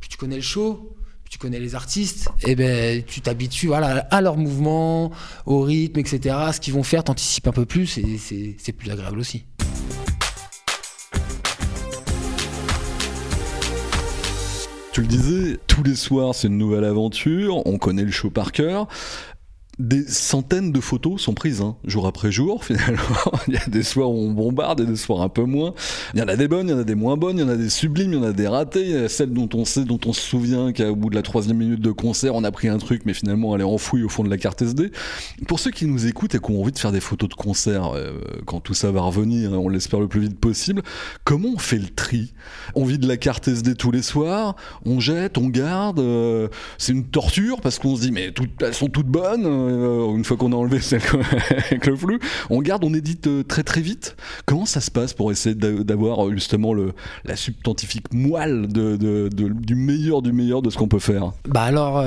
plus 0.00 0.08
tu 0.08 0.16
connais 0.16 0.36
le 0.36 0.42
show 0.42 0.96
plus 1.24 1.30
tu 1.30 1.38
connais 1.38 1.58
les 1.58 1.74
artistes 1.74 2.28
et 2.46 2.54
ben 2.54 3.02
tu 3.02 3.20
t'habitues 3.20 3.74
à 3.74 4.20
leurs 4.20 4.36
mouvements 4.36 5.10
au 5.46 5.62
rythme 5.62 5.98
etc 5.98 6.36
ce 6.52 6.60
qu'ils 6.60 6.74
vont 6.74 6.84
faire 6.84 7.02
t'anticipes 7.02 7.48
un 7.48 7.52
peu 7.52 7.66
plus 7.66 7.98
et 7.98 8.18
c'est 8.58 8.72
plus 8.72 8.90
agréable 8.90 9.18
aussi. 9.18 9.44
Tu 14.92 15.00
le 15.00 15.06
disais, 15.06 15.58
tous 15.68 15.82
les 15.82 15.96
soirs 15.96 16.34
c'est 16.34 16.48
une 16.48 16.58
nouvelle 16.58 16.84
aventure, 16.84 17.66
on 17.66 17.78
connaît 17.78 18.04
le 18.04 18.10
show 18.10 18.28
par 18.28 18.52
cœur 18.52 18.88
des 19.78 20.06
centaines 20.06 20.70
de 20.70 20.80
photos 20.80 21.22
sont 21.22 21.32
prises, 21.32 21.62
hein, 21.62 21.76
jour 21.84 22.06
après 22.06 22.30
jour, 22.30 22.64
finalement. 22.64 23.02
il 23.48 23.54
y 23.54 23.56
a 23.56 23.66
des 23.66 23.82
soirs 23.82 24.10
où 24.10 24.18
on 24.18 24.30
bombarde 24.32 24.80
et 24.80 24.86
des 24.86 24.96
soirs 24.96 25.22
un 25.22 25.28
peu 25.28 25.44
moins. 25.44 25.74
Il 26.14 26.20
y 26.20 26.22
en 26.22 26.28
a 26.28 26.36
des 26.36 26.46
bonnes, 26.46 26.68
il 26.68 26.72
y 26.72 26.74
en 26.74 26.78
a 26.78 26.84
des 26.84 26.94
moins 26.94 27.16
bonnes, 27.16 27.38
il 27.38 27.40
y 27.40 27.44
en 27.44 27.48
a 27.48 27.56
des 27.56 27.70
sublimes, 27.70 28.12
il 28.12 28.18
y 28.18 28.20
en 28.20 28.24
a 28.24 28.32
des 28.32 28.48
ratées. 28.48 28.82
Il 28.82 28.90
y 28.90 28.96
a 28.96 29.08
celles 29.08 29.32
dont 29.32 29.48
on 29.54 29.64
sait, 29.64 29.84
dont 29.84 30.00
on 30.04 30.12
se 30.12 30.20
souvient 30.20 30.72
qu'au 30.72 30.94
bout 30.94 31.08
de 31.08 31.14
la 31.14 31.22
troisième 31.22 31.56
minute 31.56 31.80
de 31.80 31.90
concert, 31.90 32.34
on 32.34 32.44
a 32.44 32.50
pris 32.50 32.68
un 32.68 32.78
truc, 32.78 33.02
mais 33.06 33.14
finalement 33.14 33.54
elle 33.54 33.62
est 33.62 33.64
enfouie 33.64 34.02
au 34.02 34.08
fond 34.08 34.24
de 34.24 34.30
la 34.30 34.36
carte 34.36 34.60
SD. 34.60 34.92
Pour 35.48 35.58
ceux 35.58 35.70
qui 35.70 35.86
nous 35.86 36.06
écoutent 36.06 36.34
et 36.34 36.38
qui 36.38 36.50
ont 36.50 36.60
envie 36.60 36.72
de 36.72 36.78
faire 36.78 36.92
des 36.92 37.00
photos 37.00 37.30
de 37.30 37.34
concert, 37.34 37.92
euh, 37.94 38.20
quand 38.44 38.60
tout 38.60 38.74
ça 38.74 38.90
va 38.90 39.00
revenir, 39.00 39.54
hein, 39.54 39.56
on 39.56 39.68
l'espère 39.68 40.00
le 40.00 40.08
plus 40.08 40.20
vite 40.20 40.38
possible, 40.38 40.82
comment 41.24 41.48
on 41.54 41.58
fait 41.58 41.78
le 41.78 41.88
tri? 41.88 42.34
On 42.74 42.84
vide 42.84 43.04
la 43.04 43.16
carte 43.16 43.48
SD 43.48 43.74
tous 43.74 43.90
les 43.90 44.02
soirs, 44.02 44.54
on 44.84 45.00
jette, 45.00 45.38
on 45.38 45.48
garde. 45.48 45.98
Euh, 45.98 46.48
c'est 46.76 46.92
une 46.92 47.04
torture 47.04 47.60
parce 47.60 47.78
qu'on 47.78 47.96
se 47.96 48.02
dit, 48.02 48.12
mais 48.12 48.32
toutes, 48.32 48.62
elles 48.62 48.74
sont 48.74 48.88
toutes 48.88 49.06
bonnes. 49.06 49.46
Une 49.68 50.24
fois 50.24 50.36
qu'on 50.36 50.52
a 50.52 50.56
enlevé 50.56 50.78
avec 51.50 51.86
le 51.86 51.96
flou, 51.96 52.18
on 52.50 52.60
garde, 52.60 52.84
on 52.84 52.94
édite 52.94 53.26
euh, 53.26 53.42
très 53.42 53.62
très 53.62 53.80
vite. 53.80 54.16
Comment 54.46 54.66
ça 54.66 54.80
se 54.80 54.90
passe 54.90 55.14
pour 55.14 55.32
essayer 55.32 55.54
d'avoir 55.54 56.26
euh, 56.26 56.32
justement 56.32 56.74
la 57.24 57.36
substantifique 57.36 58.12
moelle 58.12 58.68
du 58.68 59.74
meilleur 59.74 60.22
du 60.22 60.32
meilleur 60.32 60.62
de 60.62 60.70
ce 60.70 60.78
qu'on 60.78 60.88
peut 60.88 60.98
faire? 60.98 61.32
Bah 61.48 61.62
alors, 61.62 62.04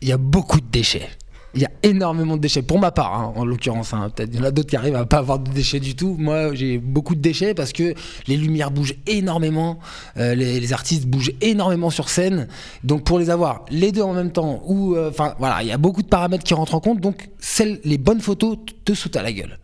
il 0.00 0.08
y 0.08 0.12
a 0.12 0.18
beaucoup 0.18 0.60
de 0.60 0.66
déchets 0.70 1.08
il 1.58 1.62
y 1.62 1.64
a 1.64 1.70
énormément 1.82 2.36
de 2.36 2.40
déchets. 2.40 2.62
Pour 2.62 2.78
ma 2.78 2.92
part, 2.92 3.14
hein, 3.14 3.32
en 3.34 3.44
l'occurrence, 3.44 3.92
hein. 3.92 4.10
peut-être 4.14 4.30
il 4.32 4.38
y 4.38 4.40
en 4.40 4.44
a 4.44 4.52
d'autres 4.52 4.70
qui 4.70 4.76
arrivent 4.76 4.94
à 4.94 5.06
pas 5.06 5.18
avoir 5.18 5.40
de 5.40 5.50
déchets 5.50 5.80
du 5.80 5.96
tout. 5.96 6.14
Moi, 6.16 6.54
j'ai 6.54 6.78
beaucoup 6.78 7.16
de 7.16 7.20
déchets 7.20 7.52
parce 7.52 7.72
que 7.72 7.94
les 8.28 8.36
lumières 8.36 8.70
bougent 8.70 8.94
énormément, 9.08 9.80
euh, 10.18 10.36
les, 10.36 10.72
artistes 10.72 11.06
bougent 11.06 11.32
énormément 11.40 11.90
sur 11.90 12.10
scène. 12.10 12.46
Donc, 12.84 13.02
pour 13.02 13.18
les 13.18 13.28
avoir 13.28 13.64
les 13.70 13.90
deux 13.90 14.02
en 14.02 14.12
même 14.12 14.30
temps, 14.30 14.62
ou 14.66 14.94
euh, 14.94 15.10
enfin 15.10 15.34
voilà, 15.40 15.64
il 15.64 15.68
y 15.68 15.72
a 15.72 15.78
beaucoup 15.78 16.02
de 16.02 16.08
paramètres 16.08 16.44
qui 16.44 16.54
rentrent 16.54 16.76
en 16.76 16.80
compte. 16.80 17.00
Donc, 17.00 17.28
celles, 17.40 17.80
les 17.82 17.98
bonnes 17.98 18.20
photos 18.20 18.56
te 18.84 18.94
sautent 18.94 19.16
à 19.16 19.22
la 19.22 19.32
gueule. 19.32 19.58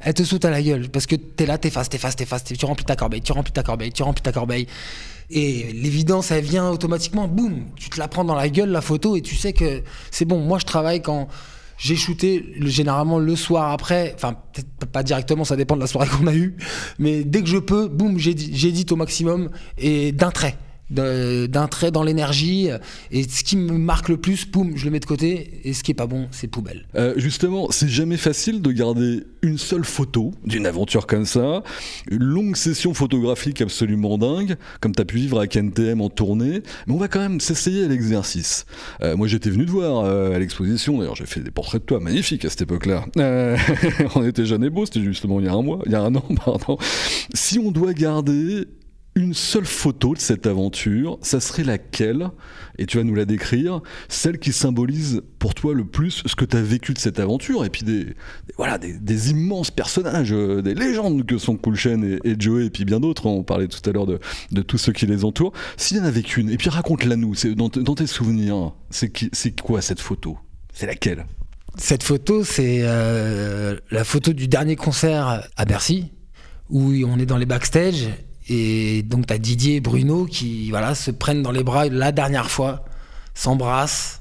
Elles 0.00 0.14
te 0.14 0.22
sautent 0.22 0.46
à 0.46 0.50
la 0.50 0.62
gueule 0.62 0.88
parce 0.88 1.06
que 1.06 1.16
t'es 1.16 1.44
là, 1.44 1.58
t'effaces, 1.58 1.90
t'effaces, 1.90 2.16
t'effaces, 2.16 2.44
tu 2.44 2.64
remplis 2.64 2.84
ta 2.86 2.96
corbeille, 2.96 3.22
tu 3.22 3.32
remplis 3.32 3.52
ta 3.52 3.62
corbeille, 3.62 3.92
tu 3.92 4.02
remplis 4.02 4.22
ta 4.22 4.32
corbeille. 4.32 4.66
Et 5.30 5.72
l'évidence, 5.72 6.30
elle 6.30 6.44
vient 6.44 6.70
automatiquement, 6.70 7.28
boum, 7.28 7.64
tu 7.76 7.90
te 7.90 7.98
la 7.98 8.08
prends 8.08 8.24
dans 8.24 8.34
la 8.34 8.48
gueule, 8.48 8.70
la 8.70 8.80
photo, 8.80 9.16
et 9.16 9.22
tu 9.22 9.36
sais 9.36 9.52
que 9.52 9.82
c'est 10.10 10.24
bon. 10.24 10.40
Moi, 10.40 10.58
je 10.58 10.66
travaille 10.66 11.02
quand 11.02 11.28
j'ai 11.78 11.96
shooté 11.96 12.54
généralement 12.60 13.18
le 13.18 13.34
soir 13.36 13.72
après, 13.72 14.12
enfin 14.14 14.36
peut-être 14.52 14.90
pas 14.90 15.02
directement, 15.02 15.44
ça 15.44 15.56
dépend 15.56 15.76
de 15.76 15.80
la 15.80 15.86
soirée 15.86 16.08
qu'on 16.18 16.26
a 16.26 16.34
eue, 16.34 16.56
mais 16.98 17.24
dès 17.24 17.42
que 17.42 17.48
je 17.48 17.58
peux, 17.58 17.88
boum, 17.88 18.18
j'édite 18.18 18.92
au 18.92 18.96
maximum 18.96 19.50
et 19.78 20.12
d'un 20.12 20.30
trait 20.30 20.56
d'un 20.90 21.68
trait 21.68 21.90
dans 21.90 22.02
l'énergie. 22.02 22.68
Et 23.10 23.22
ce 23.28 23.44
qui 23.44 23.56
me 23.56 23.78
marque 23.78 24.08
le 24.08 24.16
plus, 24.16 24.44
poum, 24.44 24.76
je 24.76 24.84
le 24.84 24.90
mets 24.90 25.00
de 25.00 25.06
côté. 25.06 25.60
Et 25.64 25.72
ce 25.72 25.82
qui 25.82 25.90
est 25.90 25.94
pas 25.94 26.06
bon, 26.06 26.28
c'est 26.30 26.48
poubelle. 26.48 26.86
Euh, 26.94 27.14
justement, 27.16 27.68
c'est 27.70 27.88
jamais 27.88 28.16
facile 28.16 28.62
de 28.62 28.72
garder 28.72 29.24
une 29.42 29.58
seule 29.58 29.84
photo 29.84 30.32
d'une 30.44 30.66
aventure 30.66 31.06
comme 31.06 31.26
ça. 31.26 31.62
Une 32.10 32.22
longue 32.22 32.56
session 32.56 32.94
photographique 32.94 33.60
absolument 33.60 34.18
dingue, 34.18 34.56
comme 34.80 34.94
tu 34.94 35.02
as 35.02 35.04
pu 35.04 35.16
vivre 35.16 35.40
à 35.40 35.46
KNTM 35.46 36.00
en 36.00 36.08
tournée. 36.08 36.62
Mais 36.86 36.94
on 36.94 36.98
va 36.98 37.08
quand 37.08 37.20
même 37.20 37.40
s'essayer 37.40 37.84
à 37.84 37.88
l'exercice. 37.88 38.66
Euh, 39.02 39.16
moi, 39.16 39.26
j'étais 39.26 39.50
venu 39.50 39.66
te 39.66 39.70
voir 39.70 40.04
euh, 40.04 40.34
à 40.34 40.38
l'exposition. 40.38 40.98
D'ailleurs, 40.98 41.16
j'ai 41.16 41.26
fait 41.26 41.40
des 41.40 41.50
portraits 41.50 41.82
de 41.82 41.86
toi 41.86 42.00
magnifiques 42.00 42.44
à 42.44 42.50
cette 42.50 42.62
époque-là. 42.62 43.06
on 44.14 44.26
était 44.26 44.46
jeunes 44.46 44.64
et 44.64 44.70
beaux, 44.70 44.86
c'était 44.86 45.02
justement 45.02 45.40
il 45.40 45.46
y 45.46 45.48
a 45.48 45.52
un 45.52 45.62
mois, 45.62 45.80
il 45.86 45.92
y 45.92 45.94
a 45.94 46.00
un 46.00 46.14
an, 46.14 46.24
pardon. 46.44 46.78
Si 47.32 47.58
on 47.58 47.70
doit 47.70 47.92
garder 47.92 48.66
une 49.16 49.34
seule 49.34 49.64
photo 49.64 50.14
de 50.14 50.18
cette 50.18 50.46
aventure, 50.46 51.18
ça 51.22 51.38
serait 51.38 51.62
laquelle? 51.62 52.30
Et 52.78 52.86
tu 52.86 52.96
vas 52.96 53.04
nous 53.04 53.14
la 53.14 53.24
décrire, 53.24 53.80
celle 54.08 54.38
qui 54.38 54.52
symbolise 54.52 55.22
pour 55.38 55.54
toi 55.54 55.72
le 55.74 55.84
plus 55.84 56.22
ce 56.26 56.34
que 56.34 56.44
tu 56.44 56.56
as 56.56 56.62
vécu 56.62 56.92
de 56.92 56.98
cette 56.98 57.20
aventure, 57.20 57.64
et 57.64 57.70
puis 57.70 57.84
des, 57.84 58.14
des, 59.00 59.30
immenses 59.30 59.70
personnages, 59.70 60.32
euh, 60.32 60.62
des 60.62 60.74
légendes 60.74 61.24
que 61.24 61.38
sont 61.38 61.56
Cool 61.56 61.76
et, 61.86 62.18
et 62.24 62.34
Joey, 62.38 62.66
et 62.66 62.70
puis 62.70 62.84
bien 62.84 62.98
d'autres, 62.98 63.26
on 63.26 63.44
parlait 63.44 63.68
tout 63.68 63.88
à 63.88 63.92
l'heure 63.92 64.06
de, 64.06 64.18
tous 64.62 64.78
ceux 64.78 64.92
qui 64.92 65.06
les 65.06 65.24
entourent. 65.24 65.52
S'il 65.76 65.98
y 65.98 66.00
en 66.00 66.04
avait 66.04 66.22
qu'une, 66.22 66.50
et 66.50 66.56
puis 66.56 66.68
raconte-la 66.68 67.14
nous, 67.14 67.34
dans, 67.54 67.68
dans, 67.68 67.94
tes 67.94 68.08
souvenirs, 68.08 68.72
c'est 68.90 69.60
quoi 69.60 69.80
cette 69.80 70.00
photo? 70.00 70.38
C'est 70.72 70.86
laquelle? 70.86 71.24
Cette 71.76 72.02
photo, 72.02 72.42
c'est 72.42 72.80
euh, 72.82 73.78
la 73.90 74.04
photo 74.04 74.32
du 74.32 74.48
dernier 74.48 74.74
concert 74.74 75.48
à 75.56 75.64
Bercy, 75.64 76.12
où 76.70 76.92
on 77.06 77.18
est 77.18 77.26
dans 77.26 77.36
les 77.36 77.46
backstage 77.46 78.08
et 78.48 79.02
donc, 79.02 79.26
tu 79.26 79.38
Didier 79.38 79.76
et 79.76 79.80
Bruno 79.80 80.26
qui 80.26 80.70
voilà, 80.70 80.94
se 80.94 81.10
prennent 81.10 81.42
dans 81.42 81.52
les 81.52 81.64
bras 81.64 81.86
la 81.86 82.12
dernière 82.12 82.50
fois, 82.50 82.84
s'embrassent, 83.34 84.20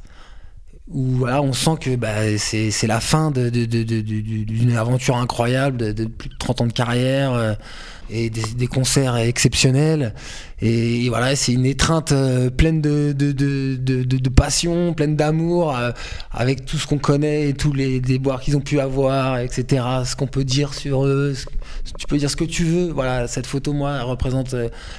où 0.89 1.05
voilà, 1.11 1.41
on 1.41 1.53
sent 1.53 1.77
que 1.79 1.95
bah, 1.95 2.37
c'est 2.37 2.87
la 2.87 2.99
fin 2.99 3.31
d'une 3.31 4.75
aventure 4.77 5.15
incroyable 5.15 5.93
de, 5.93 6.05
plus 6.05 6.29
de 6.29 6.35
30 6.37 6.61
ans 6.61 6.67
de 6.67 6.73
carrière. 6.73 7.33
Euh, 7.33 7.53
et 8.09 8.29
des, 8.29 8.67
concerts 8.67 9.15
exceptionnels. 9.15 10.13
Et, 10.61 11.09
voilà, 11.09 11.35
c'est 11.35 11.53
une 11.53 11.65
étreinte 11.65 12.11
euh, 12.11 12.49
pleine 12.49 12.81
de, 12.81 14.29
passion, 14.29 14.93
pleine 14.93 15.15
d'amour, 15.15 15.75
euh, 15.75 15.91
avec 16.31 16.65
tout 16.65 16.77
ce 16.77 16.85
qu'on 16.85 16.99
connaît 16.99 17.49
et 17.49 17.53
tous 17.53 17.73
les 17.73 17.99
déboires 17.99 18.41
qu'ils 18.41 18.55
ont 18.55 18.61
pu 18.61 18.79
avoir, 18.79 19.39
etc. 19.39 19.83
Ce 20.05 20.15
qu'on 20.15 20.27
peut 20.27 20.43
dire 20.43 20.73
sur 20.73 21.05
eux, 21.05 21.33
tu 21.97 22.05
peux 22.05 22.17
dire 22.17 22.29
ce 22.29 22.35
que 22.35 22.43
tu 22.43 22.65
veux. 22.65 22.91
Voilà, 22.91 23.27
cette 23.27 23.47
photo, 23.47 23.73
moi, 23.73 23.95
elle 23.99 24.05
représente 24.05 24.55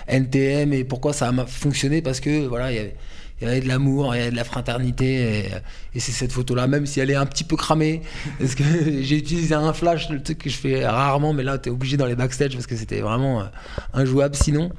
NTM 0.09 0.73
et 0.73 0.85
pourquoi 0.85 1.13
ça 1.13 1.29
a 1.29 1.47
fonctionné 1.47 2.03
parce 2.03 2.21
que 2.21 2.47
voilà, 2.47 2.73
il 2.73 2.77
y 2.77 2.81
avait 2.81 2.97
il 3.41 3.49
y 3.49 3.51
avait 3.51 3.61
de 3.61 3.69
l'amour, 3.69 4.15
il 4.15 4.19
y 4.19 4.21
avait 4.23 4.31
de 4.31 4.37
la 4.37 4.45
fraternité. 4.45 5.51
Et, 5.95 6.01
c'est 6.01 6.13
cette 6.13 6.33
photo-là, 6.33 6.67
même 6.67 6.87
si 6.87 7.01
elle 7.01 7.11
est 7.11 7.17
un 7.17 7.27
petit 7.27 7.45
peu 7.45 7.57
cramée, 7.57 8.03
parce 8.39 8.55
que 8.55 8.65
j'ai 9.03 9.17
utilisé 9.17 9.55
un 9.55 9.73
flash, 9.73 10.09
le 10.11 10.23
truc 10.23 10.39
que 10.39 10.51
je 10.51 10.57
fais 10.57 10.87
rarement, 10.87 11.33
mais 11.33 11.43
là, 11.43 11.59
tu 11.59 11.69
es 11.69 11.73
obligé 11.73 11.97
dans 11.97 12.07
les 12.07 12.17
backstage 12.17 12.53
parce 12.53 12.67
que 12.67 12.77
c'était 12.77 13.01
vraiment 13.01 13.41
euh, 13.41 13.45
injouable 13.93 14.35
sinon. 14.35 14.71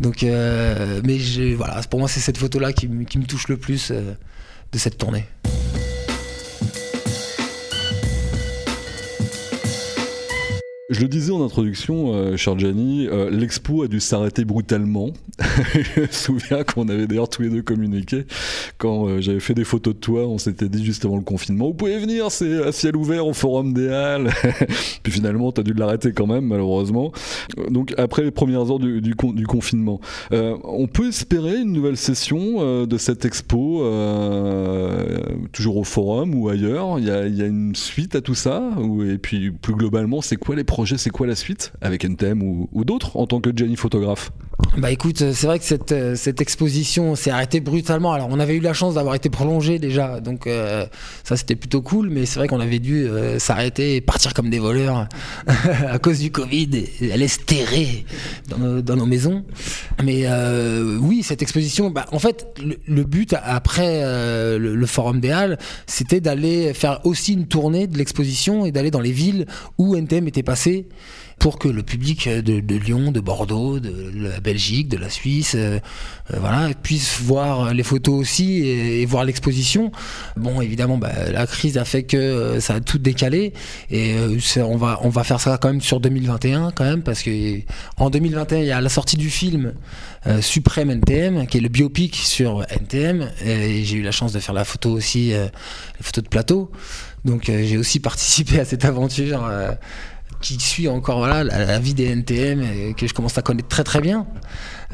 Donc, 0.00 0.22
euh, 0.22 1.00
mais 1.04 1.18
voilà, 1.54 1.80
pour 1.90 2.00
moi, 2.00 2.08
c'est 2.08 2.20
cette 2.20 2.38
photo-là 2.38 2.72
qui, 2.72 2.88
qui, 3.06 3.18
me 3.18 3.24
touche 3.24 3.48
le 3.48 3.56
plus 3.56 3.90
euh, 3.90 4.12
de 4.72 4.78
cette 4.78 4.98
tournée. 4.98 5.26
Je 10.88 11.00
le 11.00 11.08
disais 11.08 11.32
en 11.32 11.44
introduction, 11.44 12.14
euh, 12.14 12.36
cher 12.36 12.56
Gianni, 12.56 13.08
euh, 13.08 13.28
l'expo 13.28 13.82
a 13.82 13.88
dû 13.88 13.98
s'arrêter 13.98 14.44
brutalement. 14.44 15.10
je 15.74 16.02
me 16.02 16.06
souviens 16.06 16.62
qu'on 16.62 16.88
avait 16.88 17.08
d'ailleurs 17.08 17.28
tous 17.28 17.42
les 17.42 17.50
deux 17.50 17.62
communiqué 17.62 18.24
quand 18.78 19.08
euh, 19.08 19.20
j'avais 19.20 19.40
fait 19.40 19.54
des 19.54 19.64
photos 19.64 19.94
de 19.94 19.98
toi. 19.98 20.28
On 20.28 20.38
s'était 20.38 20.68
dit 20.68 20.84
juste 20.84 21.04
avant 21.04 21.16
le 21.16 21.24
confinement, 21.24 21.66
vous 21.66 21.74
pouvez 21.74 21.98
venir, 21.98 22.30
c'est 22.30 22.64
à 22.64 22.70
ciel 22.70 22.94
ouvert 22.94 23.26
au 23.26 23.32
Forum 23.32 23.74
des 23.74 23.88
Halles. 23.88 24.30
Puis 25.02 25.12
finalement, 25.12 25.50
tu 25.50 25.60
as 25.60 25.64
dû 25.64 25.72
l'arrêter 25.72 26.12
quand 26.12 26.28
même, 26.28 26.46
malheureusement. 26.46 27.10
Donc 27.68 27.92
après 27.98 28.22
les 28.22 28.30
premières 28.30 28.70
heures 28.70 28.78
du, 28.78 29.00
du, 29.00 29.16
du 29.34 29.46
confinement, 29.48 30.00
on 30.30 30.86
peut 30.86 31.08
espérer 31.08 31.62
une 31.62 31.72
nouvelle 31.72 31.96
session 31.96 32.86
de 32.86 32.98
cette 32.98 33.24
expo, 33.24 33.82
toujours 35.50 35.78
au 35.78 35.84
Forum 35.84 36.32
ou 36.36 36.48
ailleurs? 36.48 37.00
Il 37.00 37.06
y 37.06 37.10
a, 37.10 37.26
y 37.26 37.42
a, 37.42 37.46
une 37.46 37.74
suite 37.74 38.14
à 38.14 38.20
tout 38.20 38.36
ça? 38.36 38.62
Et 39.10 39.18
puis 39.18 39.50
plus 39.50 39.74
globalement, 39.74 40.20
c'est 40.22 40.36
quoi 40.36 40.54
les 40.54 40.64
c'est 40.84 41.10
quoi 41.10 41.26
la 41.26 41.36
suite 41.36 41.72
avec 41.80 42.04
NTM 42.04 42.42
ou, 42.42 42.68
ou 42.72 42.84
d'autres 42.84 43.16
en 43.16 43.26
tant 43.26 43.40
que 43.40 43.50
Jenny 43.54 43.76
photographe? 43.76 44.30
Bah 44.78 44.90
écoute, 44.90 45.22
euh, 45.22 45.32
c'est 45.34 45.46
vrai 45.46 45.58
que 45.58 45.64
cette, 45.64 45.92
euh, 45.92 46.14
cette 46.16 46.40
exposition 46.40 47.14
s'est 47.14 47.30
arrêtée 47.30 47.60
brutalement. 47.60 48.12
Alors 48.12 48.28
on 48.30 48.38
avait 48.40 48.56
eu 48.56 48.60
la 48.60 48.72
chance 48.72 48.94
d'avoir 48.94 49.14
été 49.14 49.30
prolongé 49.30 49.78
déjà, 49.78 50.20
donc 50.20 50.46
euh, 50.46 50.86
ça 51.24 51.36
c'était 51.36 51.56
plutôt 51.56 51.82
cool, 51.82 52.10
mais 52.10 52.26
c'est 52.26 52.38
vrai 52.38 52.48
qu'on 52.48 52.60
avait 52.60 52.78
dû 52.78 53.06
s'arrêter 53.38 53.96
et 53.96 54.00
partir 54.00 54.34
comme 54.34 54.50
des 54.50 54.58
voleurs 54.58 55.08
à 55.88 55.98
cause 55.98 56.20
du 56.20 56.30
Covid 56.30 56.70
et 57.00 57.12
aller 57.12 57.28
se 57.28 57.40
terrer 57.40 58.04
dans 58.48 58.58
nos, 58.58 58.82
dans 58.82 58.96
nos 58.96 59.06
maisons. 59.06 59.44
Mais 60.02 60.26
oui, 61.00 61.22
cette 61.22 61.42
exposition, 61.42 61.90
bah, 61.90 62.06
en 62.12 62.18
fait, 62.18 62.46
le, 62.86 63.04
but 63.04 63.34
après 63.42 64.02
le, 64.02 64.74
le, 64.74 64.86
Forum 64.86 65.20
des 65.20 65.30
Halles, 65.30 65.58
c'était 65.86 66.20
d'aller 66.20 66.74
faire 66.74 67.00
aussi 67.04 67.34
une 67.34 67.46
tournée 67.46 67.86
de 67.86 67.96
l'exposition 67.98 68.66
et 68.66 68.72
d'aller 68.72 68.90
dans 68.90 69.00
les 69.00 69.12
villes 69.12 69.46
où 69.78 69.96
NTM 69.96 70.28
était 70.28 70.42
passé 70.42 70.86
pour 71.38 71.58
que 71.58 71.68
le 71.68 71.82
public 71.82 72.28
de, 72.28 72.76
Lyon, 72.76 73.12
de 73.12 73.20
Bordeaux, 73.20 73.78
de 73.78 74.10
la 74.14 74.40
Belgique, 74.40 74.88
de 74.88 74.96
la 74.96 75.10
Suisse, 75.10 75.54
euh, 75.54 75.78
euh, 76.32 76.38
voilà, 76.40 76.70
puisse 76.82 77.20
voir 77.20 77.74
les 77.74 77.82
photos 77.82 78.14
aussi 78.14 78.66
et, 78.66 79.04
voir 79.06 79.24
l'exposition. 79.24 79.92
Bon, 80.36 80.60
évidemment, 80.60 80.98
bah, 80.98 81.12
la 81.30 81.46
crise 81.46 81.78
a 81.78 81.84
fait 81.84 82.04
que 82.04 82.16
euh, 82.16 82.60
ça 82.60 82.74
a 82.74 82.80
tout 82.80 82.98
décalé 82.98 83.52
et 83.90 84.16
on 84.56 84.76
va 84.76 84.98
on 85.02 85.08
va 85.08 85.24
faire 85.24 85.40
ça 85.40 85.58
quand 85.58 85.68
même 85.68 85.80
sur 85.80 86.00
2021 86.00 86.72
quand 86.72 86.84
même 86.84 87.02
parce 87.02 87.22
que 87.22 87.60
en 87.98 88.10
2021 88.10 88.58
il 88.58 88.66
y 88.66 88.72
a 88.72 88.80
la 88.80 88.88
sortie 88.88 89.16
du 89.16 89.30
film 89.30 89.74
Suprême 90.40 90.90
NTM 90.90 91.46
qui 91.46 91.58
est 91.58 91.60
le 91.60 91.68
biopic 91.68 92.16
sur 92.16 92.64
NTM 92.68 93.28
et 93.44 93.84
j'ai 93.84 93.96
eu 93.98 94.02
la 94.02 94.10
chance 94.10 94.32
de 94.32 94.40
faire 94.40 94.54
la 94.54 94.64
photo 94.64 94.90
aussi, 94.90 95.28
les 95.28 95.50
photos 96.00 96.24
de 96.24 96.28
plateau. 96.28 96.72
Donc 97.24 97.44
j'ai 97.46 97.76
aussi 97.76 98.00
participé 98.10 98.58
à 98.58 98.64
cette 98.64 98.84
aventure 98.84 99.48
qui 100.40 100.58
suit 100.60 100.88
encore 100.88 101.18
voilà, 101.18 101.44
la, 101.44 101.78
vie 101.78 101.94
des 101.94 102.06
NTM 102.06 102.62
et 102.62 102.94
que 102.94 103.06
je 103.06 103.14
commence 103.14 103.38
à 103.38 103.42
connaître 103.42 103.68
très 103.68 103.84
très 103.84 104.00
bien. 104.00 104.26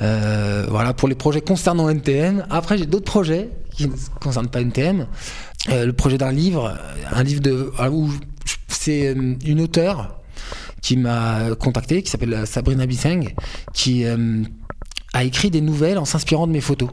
Euh, 0.00 0.66
voilà 0.68 0.94
pour 0.94 1.08
les 1.08 1.14
projets 1.14 1.40
concernant 1.40 1.88
NTM. 1.88 2.46
Après, 2.50 2.78
j'ai 2.78 2.87
d'autres 2.87 3.11
projets 3.11 3.50
qui 3.75 3.88
ne 3.88 3.92
concernent 4.20 4.49
pas 4.49 4.61
NTM. 4.61 5.06
le 5.68 5.92
projet 5.92 6.18
d'un 6.18 6.32
livre, 6.32 6.76
un 7.11 7.22
livre 7.22 7.40
de 7.40 7.72
où 7.90 8.11
c'est 8.68 9.14
une 9.44 9.61
auteure 9.61 10.20
qui 10.80 10.96
m'a 10.96 11.54
contacté, 11.58 12.02
qui 12.02 12.11
s'appelle 12.11 12.46
Sabrina 12.46 12.87
Bisseng, 12.87 13.34
qui 13.72 14.04
a 15.12 15.25
écrit 15.25 15.50
des 15.50 15.61
nouvelles 15.61 15.99
en 15.99 16.04
s'inspirant 16.04 16.46
de 16.46 16.52
mes 16.52 16.61
photos. 16.61 16.90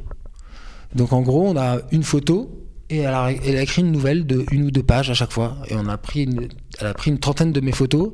Donc 0.96 1.14
en 1.14 1.22
gros, 1.22 1.48
on 1.48 1.58
a 1.58 1.78
une 1.92 2.04
photo 2.04 2.66
et 2.90 3.00
elle 3.00 3.14
a, 3.14 3.32
écrit 3.32 3.82
une 3.82 3.92
nouvelle 3.92 4.26
de 4.26 4.46
une 4.52 4.64
ou 4.64 4.72
deux 4.72 4.84
pages 4.84 5.10
à 5.10 5.14
chaque 5.14 5.32
fois. 5.32 5.58
Et 5.68 5.76
on 5.76 5.88
a 5.88 5.98
pris 5.98 6.28
elle 6.80 6.88
a 6.88 6.94
pris 6.94 7.12
une 7.12 7.20
trentaine 7.20 7.52
de 7.52 7.60
mes 7.62 7.72
photos 7.72 8.12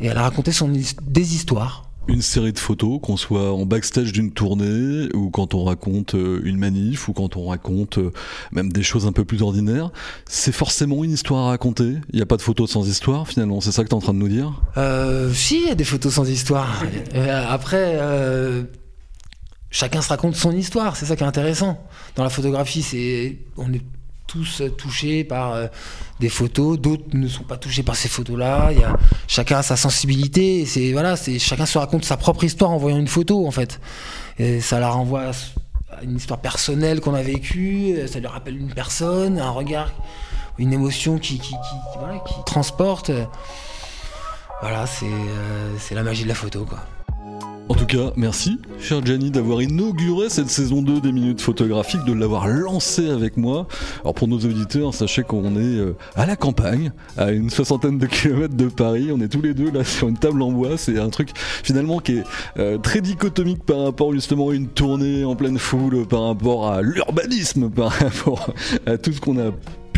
et 0.00 0.06
elle 0.06 0.18
a 0.18 0.22
raconté 0.22 0.52
son, 0.52 0.68
des 0.68 1.34
histoires. 1.34 1.84
Une 2.08 2.22
série 2.22 2.54
de 2.54 2.58
photos, 2.58 3.00
qu'on 3.02 3.18
soit 3.18 3.52
en 3.52 3.66
backstage 3.66 4.12
d'une 4.12 4.32
tournée, 4.32 5.08
ou 5.12 5.28
quand 5.28 5.52
on 5.52 5.64
raconte 5.64 6.14
euh, 6.14 6.40
une 6.42 6.56
manif, 6.56 7.06
ou 7.08 7.12
quand 7.12 7.36
on 7.36 7.48
raconte 7.48 7.98
euh, 7.98 8.12
même 8.50 8.72
des 8.72 8.82
choses 8.82 9.06
un 9.06 9.12
peu 9.12 9.26
plus 9.26 9.42
ordinaires, 9.42 9.90
c'est 10.24 10.52
forcément 10.52 11.04
une 11.04 11.10
histoire 11.10 11.46
à 11.46 11.48
raconter. 11.50 11.96
Il 12.10 12.16
n'y 12.16 12.22
a 12.22 12.26
pas 12.26 12.38
de 12.38 12.42
photos 12.42 12.70
sans 12.70 12.88
histoire, 12.88 13.28
finalement. 13.28 13.60
C'est 13.60 13.72
ça 13.72 13.84
que 13.84 13.88
tu 13.90 13.94
es 13.94 13.94
en 13.94 14.00
train 14.00 14.14
de 14.14 14.20
nous 14.20 14.28
dire? 14.28 14.62
Euh, 14.78 15.30
Si, 15.34 15.58
il 15.58 15.68
y 15.68 15.70
a 15.70 15.74
des 15.74 15.84
photos 15.84 16.14
sans 16.14 16.26
histoire. 16.26 16.82
après, 17.50 18.00
chacun 19.70 20.00
se 20.00 20.08
raconte 20.08 20.34
son 20.34 20.52
histoire. 20.52 20.96
C'est 20.96 21.04
ça 21.04 21.14
qui 21.14 21.24
est 21.24 21.26
intéressant. 21.26 21.78
Dans 22.16 22.24
la 22.24 22.30
photographie, 22.30 22.82
c'est 22.82 23.36
on 23.58 23.70
est 23.70 23.82
tous 24.28 24.62
touchés 24.76 25.24
par 25.24 25.54
euh, 25.54 25.66
des 26.20 26.28
photos, 26.28 26.78
d'autres 26.78 27.02
ne 27.14 27.26
sont 27.26 27.42
pas 27.42 27.56
touchés 27.56 27.82
par 27.82 27.96
ces 27.96 28.08
photos-là. 28.08 28.70
Chacun 29.26 29.58
a 29.58 29.62
sa 29.62 29.76
sensibilité. 29.76 30.64
C'est 30.66 30.92
voilà, 30.92 31.16
chacun 31.16 31.66
se 31.66 31.78
raconte 31.78 32.04
sa 32.04 32.16
propre 32.16 32.44
histoire 32.44 32.70
en 32.70 32.76
voyant 32.76 32.98
une 32.98 33.08
photo 33.08 33.46
en 33.46 33.50
fait. 33.50 33.80
Ça 34.60 34.78
la 34.78 34.90
renvoie 34.90 35.32
à 35.90 36.02
une 36.04 36.16
histoire 36.16 36.40
personnelle 36.40 37.00
qu'on 37.00 37.14
a 37.14 37.22
vécue. 37.22 37.96
Ça 38.06 38.20
lui 38.20 38.26
rappelle 38.28 38.56
une 38.56 38.72
personne, 38.72 39.40
un 39.40 39.50
regard, 39.50 39.92
une 40.58 40.72
émotion 40.72 41.18
qui 41.18 41.38
qui, 41.38 41.54
transporte. 42.46 43.10
Voilà, 44.60 44.86
c'est 44.86 45.06
euh, 45.06 45.76
c'est 45.78 45.94
la 45.94 46.02
magie 46.02 46.24
de 46.24 46.28
la 46.28 46.34
photo 46.34 46.64
quoi. 46.64 46.80
En 47.68 47.74
tout 47.74 47.84
cas, 47.84 48.12
merci, 48.16 48.58
cher 48.80 49.04
Gianni, 49.04 49.30
d'avoir 49.30 49.60
inauguré 49.60 50.30
cette 50.30 50.48
saison 50.48 50.80
2 50.80 51.02
des 51.02 51.12
minutes 51.12 51.42
photographiques, 51.42 52.02
de 52.06 52.14
l'avoir 52.14 52.48
lancé 52.48 53.10
avec 53.10 53.36
moi. 53.36 53.66
Alors 54.00 54.14
pour 54.14 54.26
nos 54.26 54.38
auditeurs, 54.38 54.94
sachez 54.94 55.22
qu'on 55.22 55.54
est 55.56 55.78
euh, 55.78 55.94
à 56.16 56.24
la 56.24 56.34
campagne, 56.34 56.92
à 57.18 57.30
une 57.30 57.50
soixantaine 57.50 57.98
de 57.98 58.06
kilomètres 58.06 58.56
de 58.56 58.68
Paris. 58.68 59.10
On 59.12 59.20
est 59.20 59.28
tous 59.28 59.42
les 59.42 59.52
deux 59.52 59.70
là 59.70 59.84
sur 59.84 60.08
une 60.08 60.16
table 60.16 60.40
en 60.40 60.50
bois. 60.50 60.78
C'est 60.78 60.98
un 60.98 61.10
truc 61.10 61.30
finalement 61.36 61.98
qui 61.98 62.18
est 62.18 62.24
euh, 62.58 62.78
très 62.78 63.02
dichotomique 63.02 63.62
par 63.64 63.84
rapport 63.84 64.14
justement 64.14 64.48
à 64.48 64.54
une 64.54 64.68
tournée 64.68 65.26
en 65.26 65.36
pleine 65.36 65.58
foule, 65.58 66.06
par 66.06 66.24
rapport 66.24 66.70
à 66.70 66.80
l'urbanisme, 66.80 67.68
par 67.68 67.90
rapport 68.00 68.54
à 68.86 68.96
tout 68.96 69.12
ce 69.12 69.20
qu'on 69.20 69.38
a 69.38 69.50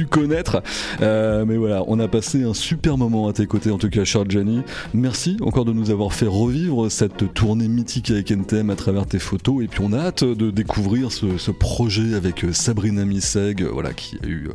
connaître. 0.06 0.62
Euh, 1.00 1.44
mais 1.46 1.56
voilà, 1.56 1.82
on 1.86 1.98
a 1.98 2.08
passé 2.08 2.42
un 2.42 2.54
super 2.54 2.96
moment 2.96 3.28
à 3.28 3.32
tes 3.32 3.46
côtés, 3.46 3.70
en 3.70 3.78
tout 3.78 3.90
cas, 3.90 4.04
Charles 4.04 4.30
Gianni. 4.30 4.62
Merci 4.94 5.36
encore 5.40 5.64
de 5.64 5.72
nous 5.72 5.90
avoir 5.90 6.12
fait 6.12 6.26
revivre 6.26 6.90
cette 6.90 7.32
tournée 7.34 7.68
mythique 7.68 8.10
avec 8.10 8.30
NTM 8.30 8.70
à 8.70 8.76
travers 8.76 9.06
tes 9.06 9.18
photos. 9.18 9.64
Et 9.64 9.68
puis 9.68 9.80
on 9.82 9.92
a 9.92 9.98
hâte 9.98 10.24
de 10.24 10.50
découvrir 10.50 11.12
ce, 11.12 11.38
ce 11.38 11.50
projet 11.50 12.14
avec 12.14 12.44
Sabrina 12.52 13.04
Misseg, 13.04 13.62
voilà, 13.64 13.92
qui 13.92 14.16
a 14.22 14.26
eu 14.26 14.50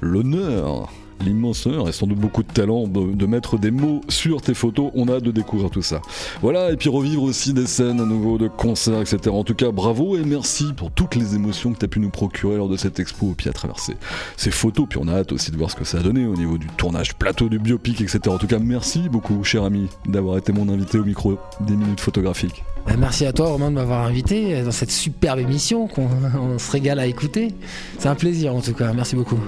l'honneur 0.00 0.90
l'immense 1.24 1.66
honneur 1.66 1.88
et 1.88 1.92
sans 1.92 2.06
doute 2.06 2.18
beaucoup 2.18 2.42
de 2.42 2.52
talent 2.52 2.86
de, 2.86 3.26
mettre 3.26 3.58
des 3.58 3.70
mots 3.70 4.00
sur 4.08 4.42
tes 4.42 4.54
photos. 4.54 4.90
On 4.94 5.08
a 5.08 5.20
de 5.20 5.30
découvrir 5.30 5.70
tout 5.70 5.82
ça. 5.82 6.00
Voilà, 6.42 6.70
et 6.70 6.76
puis 6.76 6.88
revivre 6.88 7.22
aussi 7.22 7.52
des 7.52 7.66
scènes 7.66 8.00
à 8.00 8.04
nouveau 8.04 8.38
de 8.38 8.48
concerts, 8.48 9.00
etc. 9.00 9.30
En 9.30 9.44
tout 9.44 9.54
cas, 9.54 9.70
bravo 9.70 10.16
et 10.16 10.24
merci 10.24 10.72
pour 10.76 10.90
toutes 10.90 11.14
les 11.14 11.34
émotions 11.34 11.72
que 11.72 11.78
tu 11.78 11.84
as 11.84 11.88
pu 11.88 12.00
nous 12.00 12.10
procurer 12.10 12.56
lors 12.56 12.68
de 12.68 12.76
cette 12.76 13.00
expo, 13.00 13.30
et 13.32 13.34
puis 13.34 13.48
à 13.48 13.52
travers 13.52 13.78
ces, 13.78 14.50
photos. 14.50 14.86
Puis 14.88 14.98
on 15.02 15.08
a 15.08 15.14
hâte 15.14 15.32
aussi 15.32 15.50
de 15.50 15.56
voir 15.56 15.70
ce 15.70 15.76
que 15.76 15.84
ça 15.84 15.98
a 15.98 16.02
donné 16.02 16.26
au 16.26 16.34
niveau 16.34 16.58
du 16.58 16.66
tournage 16.76 17.14
plateau 17.14 17.48
du 17.48 17.58
biopic, 17.58 18.00
etc. 18.00 18.20
En 18.28 18.38
tout 18.38 18.46
cas, 18.46 18.58
merci 18.58 19.08
beaucoup, 19.08 19.42
cher 19.42 19.64
ami, 19.64 19.88
d'avoir 20.06 20.36
été 20.36 20.52
mon 20.52 20.68
invité 20.68 20.98
au 20.98 21.04
micro 21.04 21.38
des 21.60 21.74
minutes 21.74 22.00
photographiques. 22.00 22.62
Bah, 22.86 22.94
merci 22.98 23.24
à 23.24 23.32
toi, 23.32 23.48
Romain, 23.48 23.70
de 23.70 23.76
m'avoir 23.76 24.06
invité 24.06 24.62
dans 24.62 24.72
cette 24.72 24.90
superbe 24.90 25.38
émission 25.38 25.88
qu'on 25.88 26.58
se 26.58 26.70
régale 26.70 26.98
à 26.98 27.06
écouter. 27.06 27.54
C'est 27.98 28.08
un 28.08 28.14
plaisir, 28.14 28.54
en 28.54 28.60
tout 28.60 28.74
cas. 28.74 28.92
Merci 28.92 29.16
beaucoup. 29.16 29.38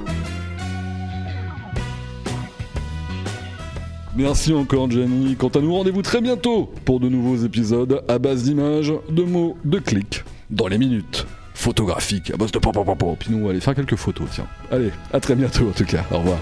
Merci 4.17 4.55
encore 4.55 4.91
Jenny. 4.91 5.37
Quant 5.37 5.49
à 5.49 5.61
nous, 5.61 5.75
rendez-vous 5.75 6.01
très 6.01 6.23
bientôt 6.23 6.73
pour 6.87 7.01
de 7.01 7.09
nouveaux 7.09 7.37
épisodes 7.37 8.03
à 8.09 8.19
base 8.19 8.45
d'images, 8.45 8.93
de 9.11 9.23
mots, 9.23 9.59
de 9.65 9.79
clics, 9.79 10.25
dans 10.49 10.69
les 10.69 10.79
minutes 10.79 11.27
photographiques 11.55 12.31
à 12.31 12.37
base 12.39 12.51
de 12.51 12.59
pop 12.59 12.77
Puis 13.19 13.31
nous, 13.31 13.43
on 13.43 13.45
va 13.45 13.51
aller 13.51 13.61
faire 13.61 13.75
quelques 13.75 13.97
photos, 13.97 14.27
tiens. 14.33 14.47
Allez, 14.71 14.91
à 15.13 15.21
très 15.21 15.35
bientôt 15.35 15.69
en 15.69 15.73
tout 15.73 15.85
cas. 15.85 16.05
Au 16.11 16.19
revoir. 16.19 16.39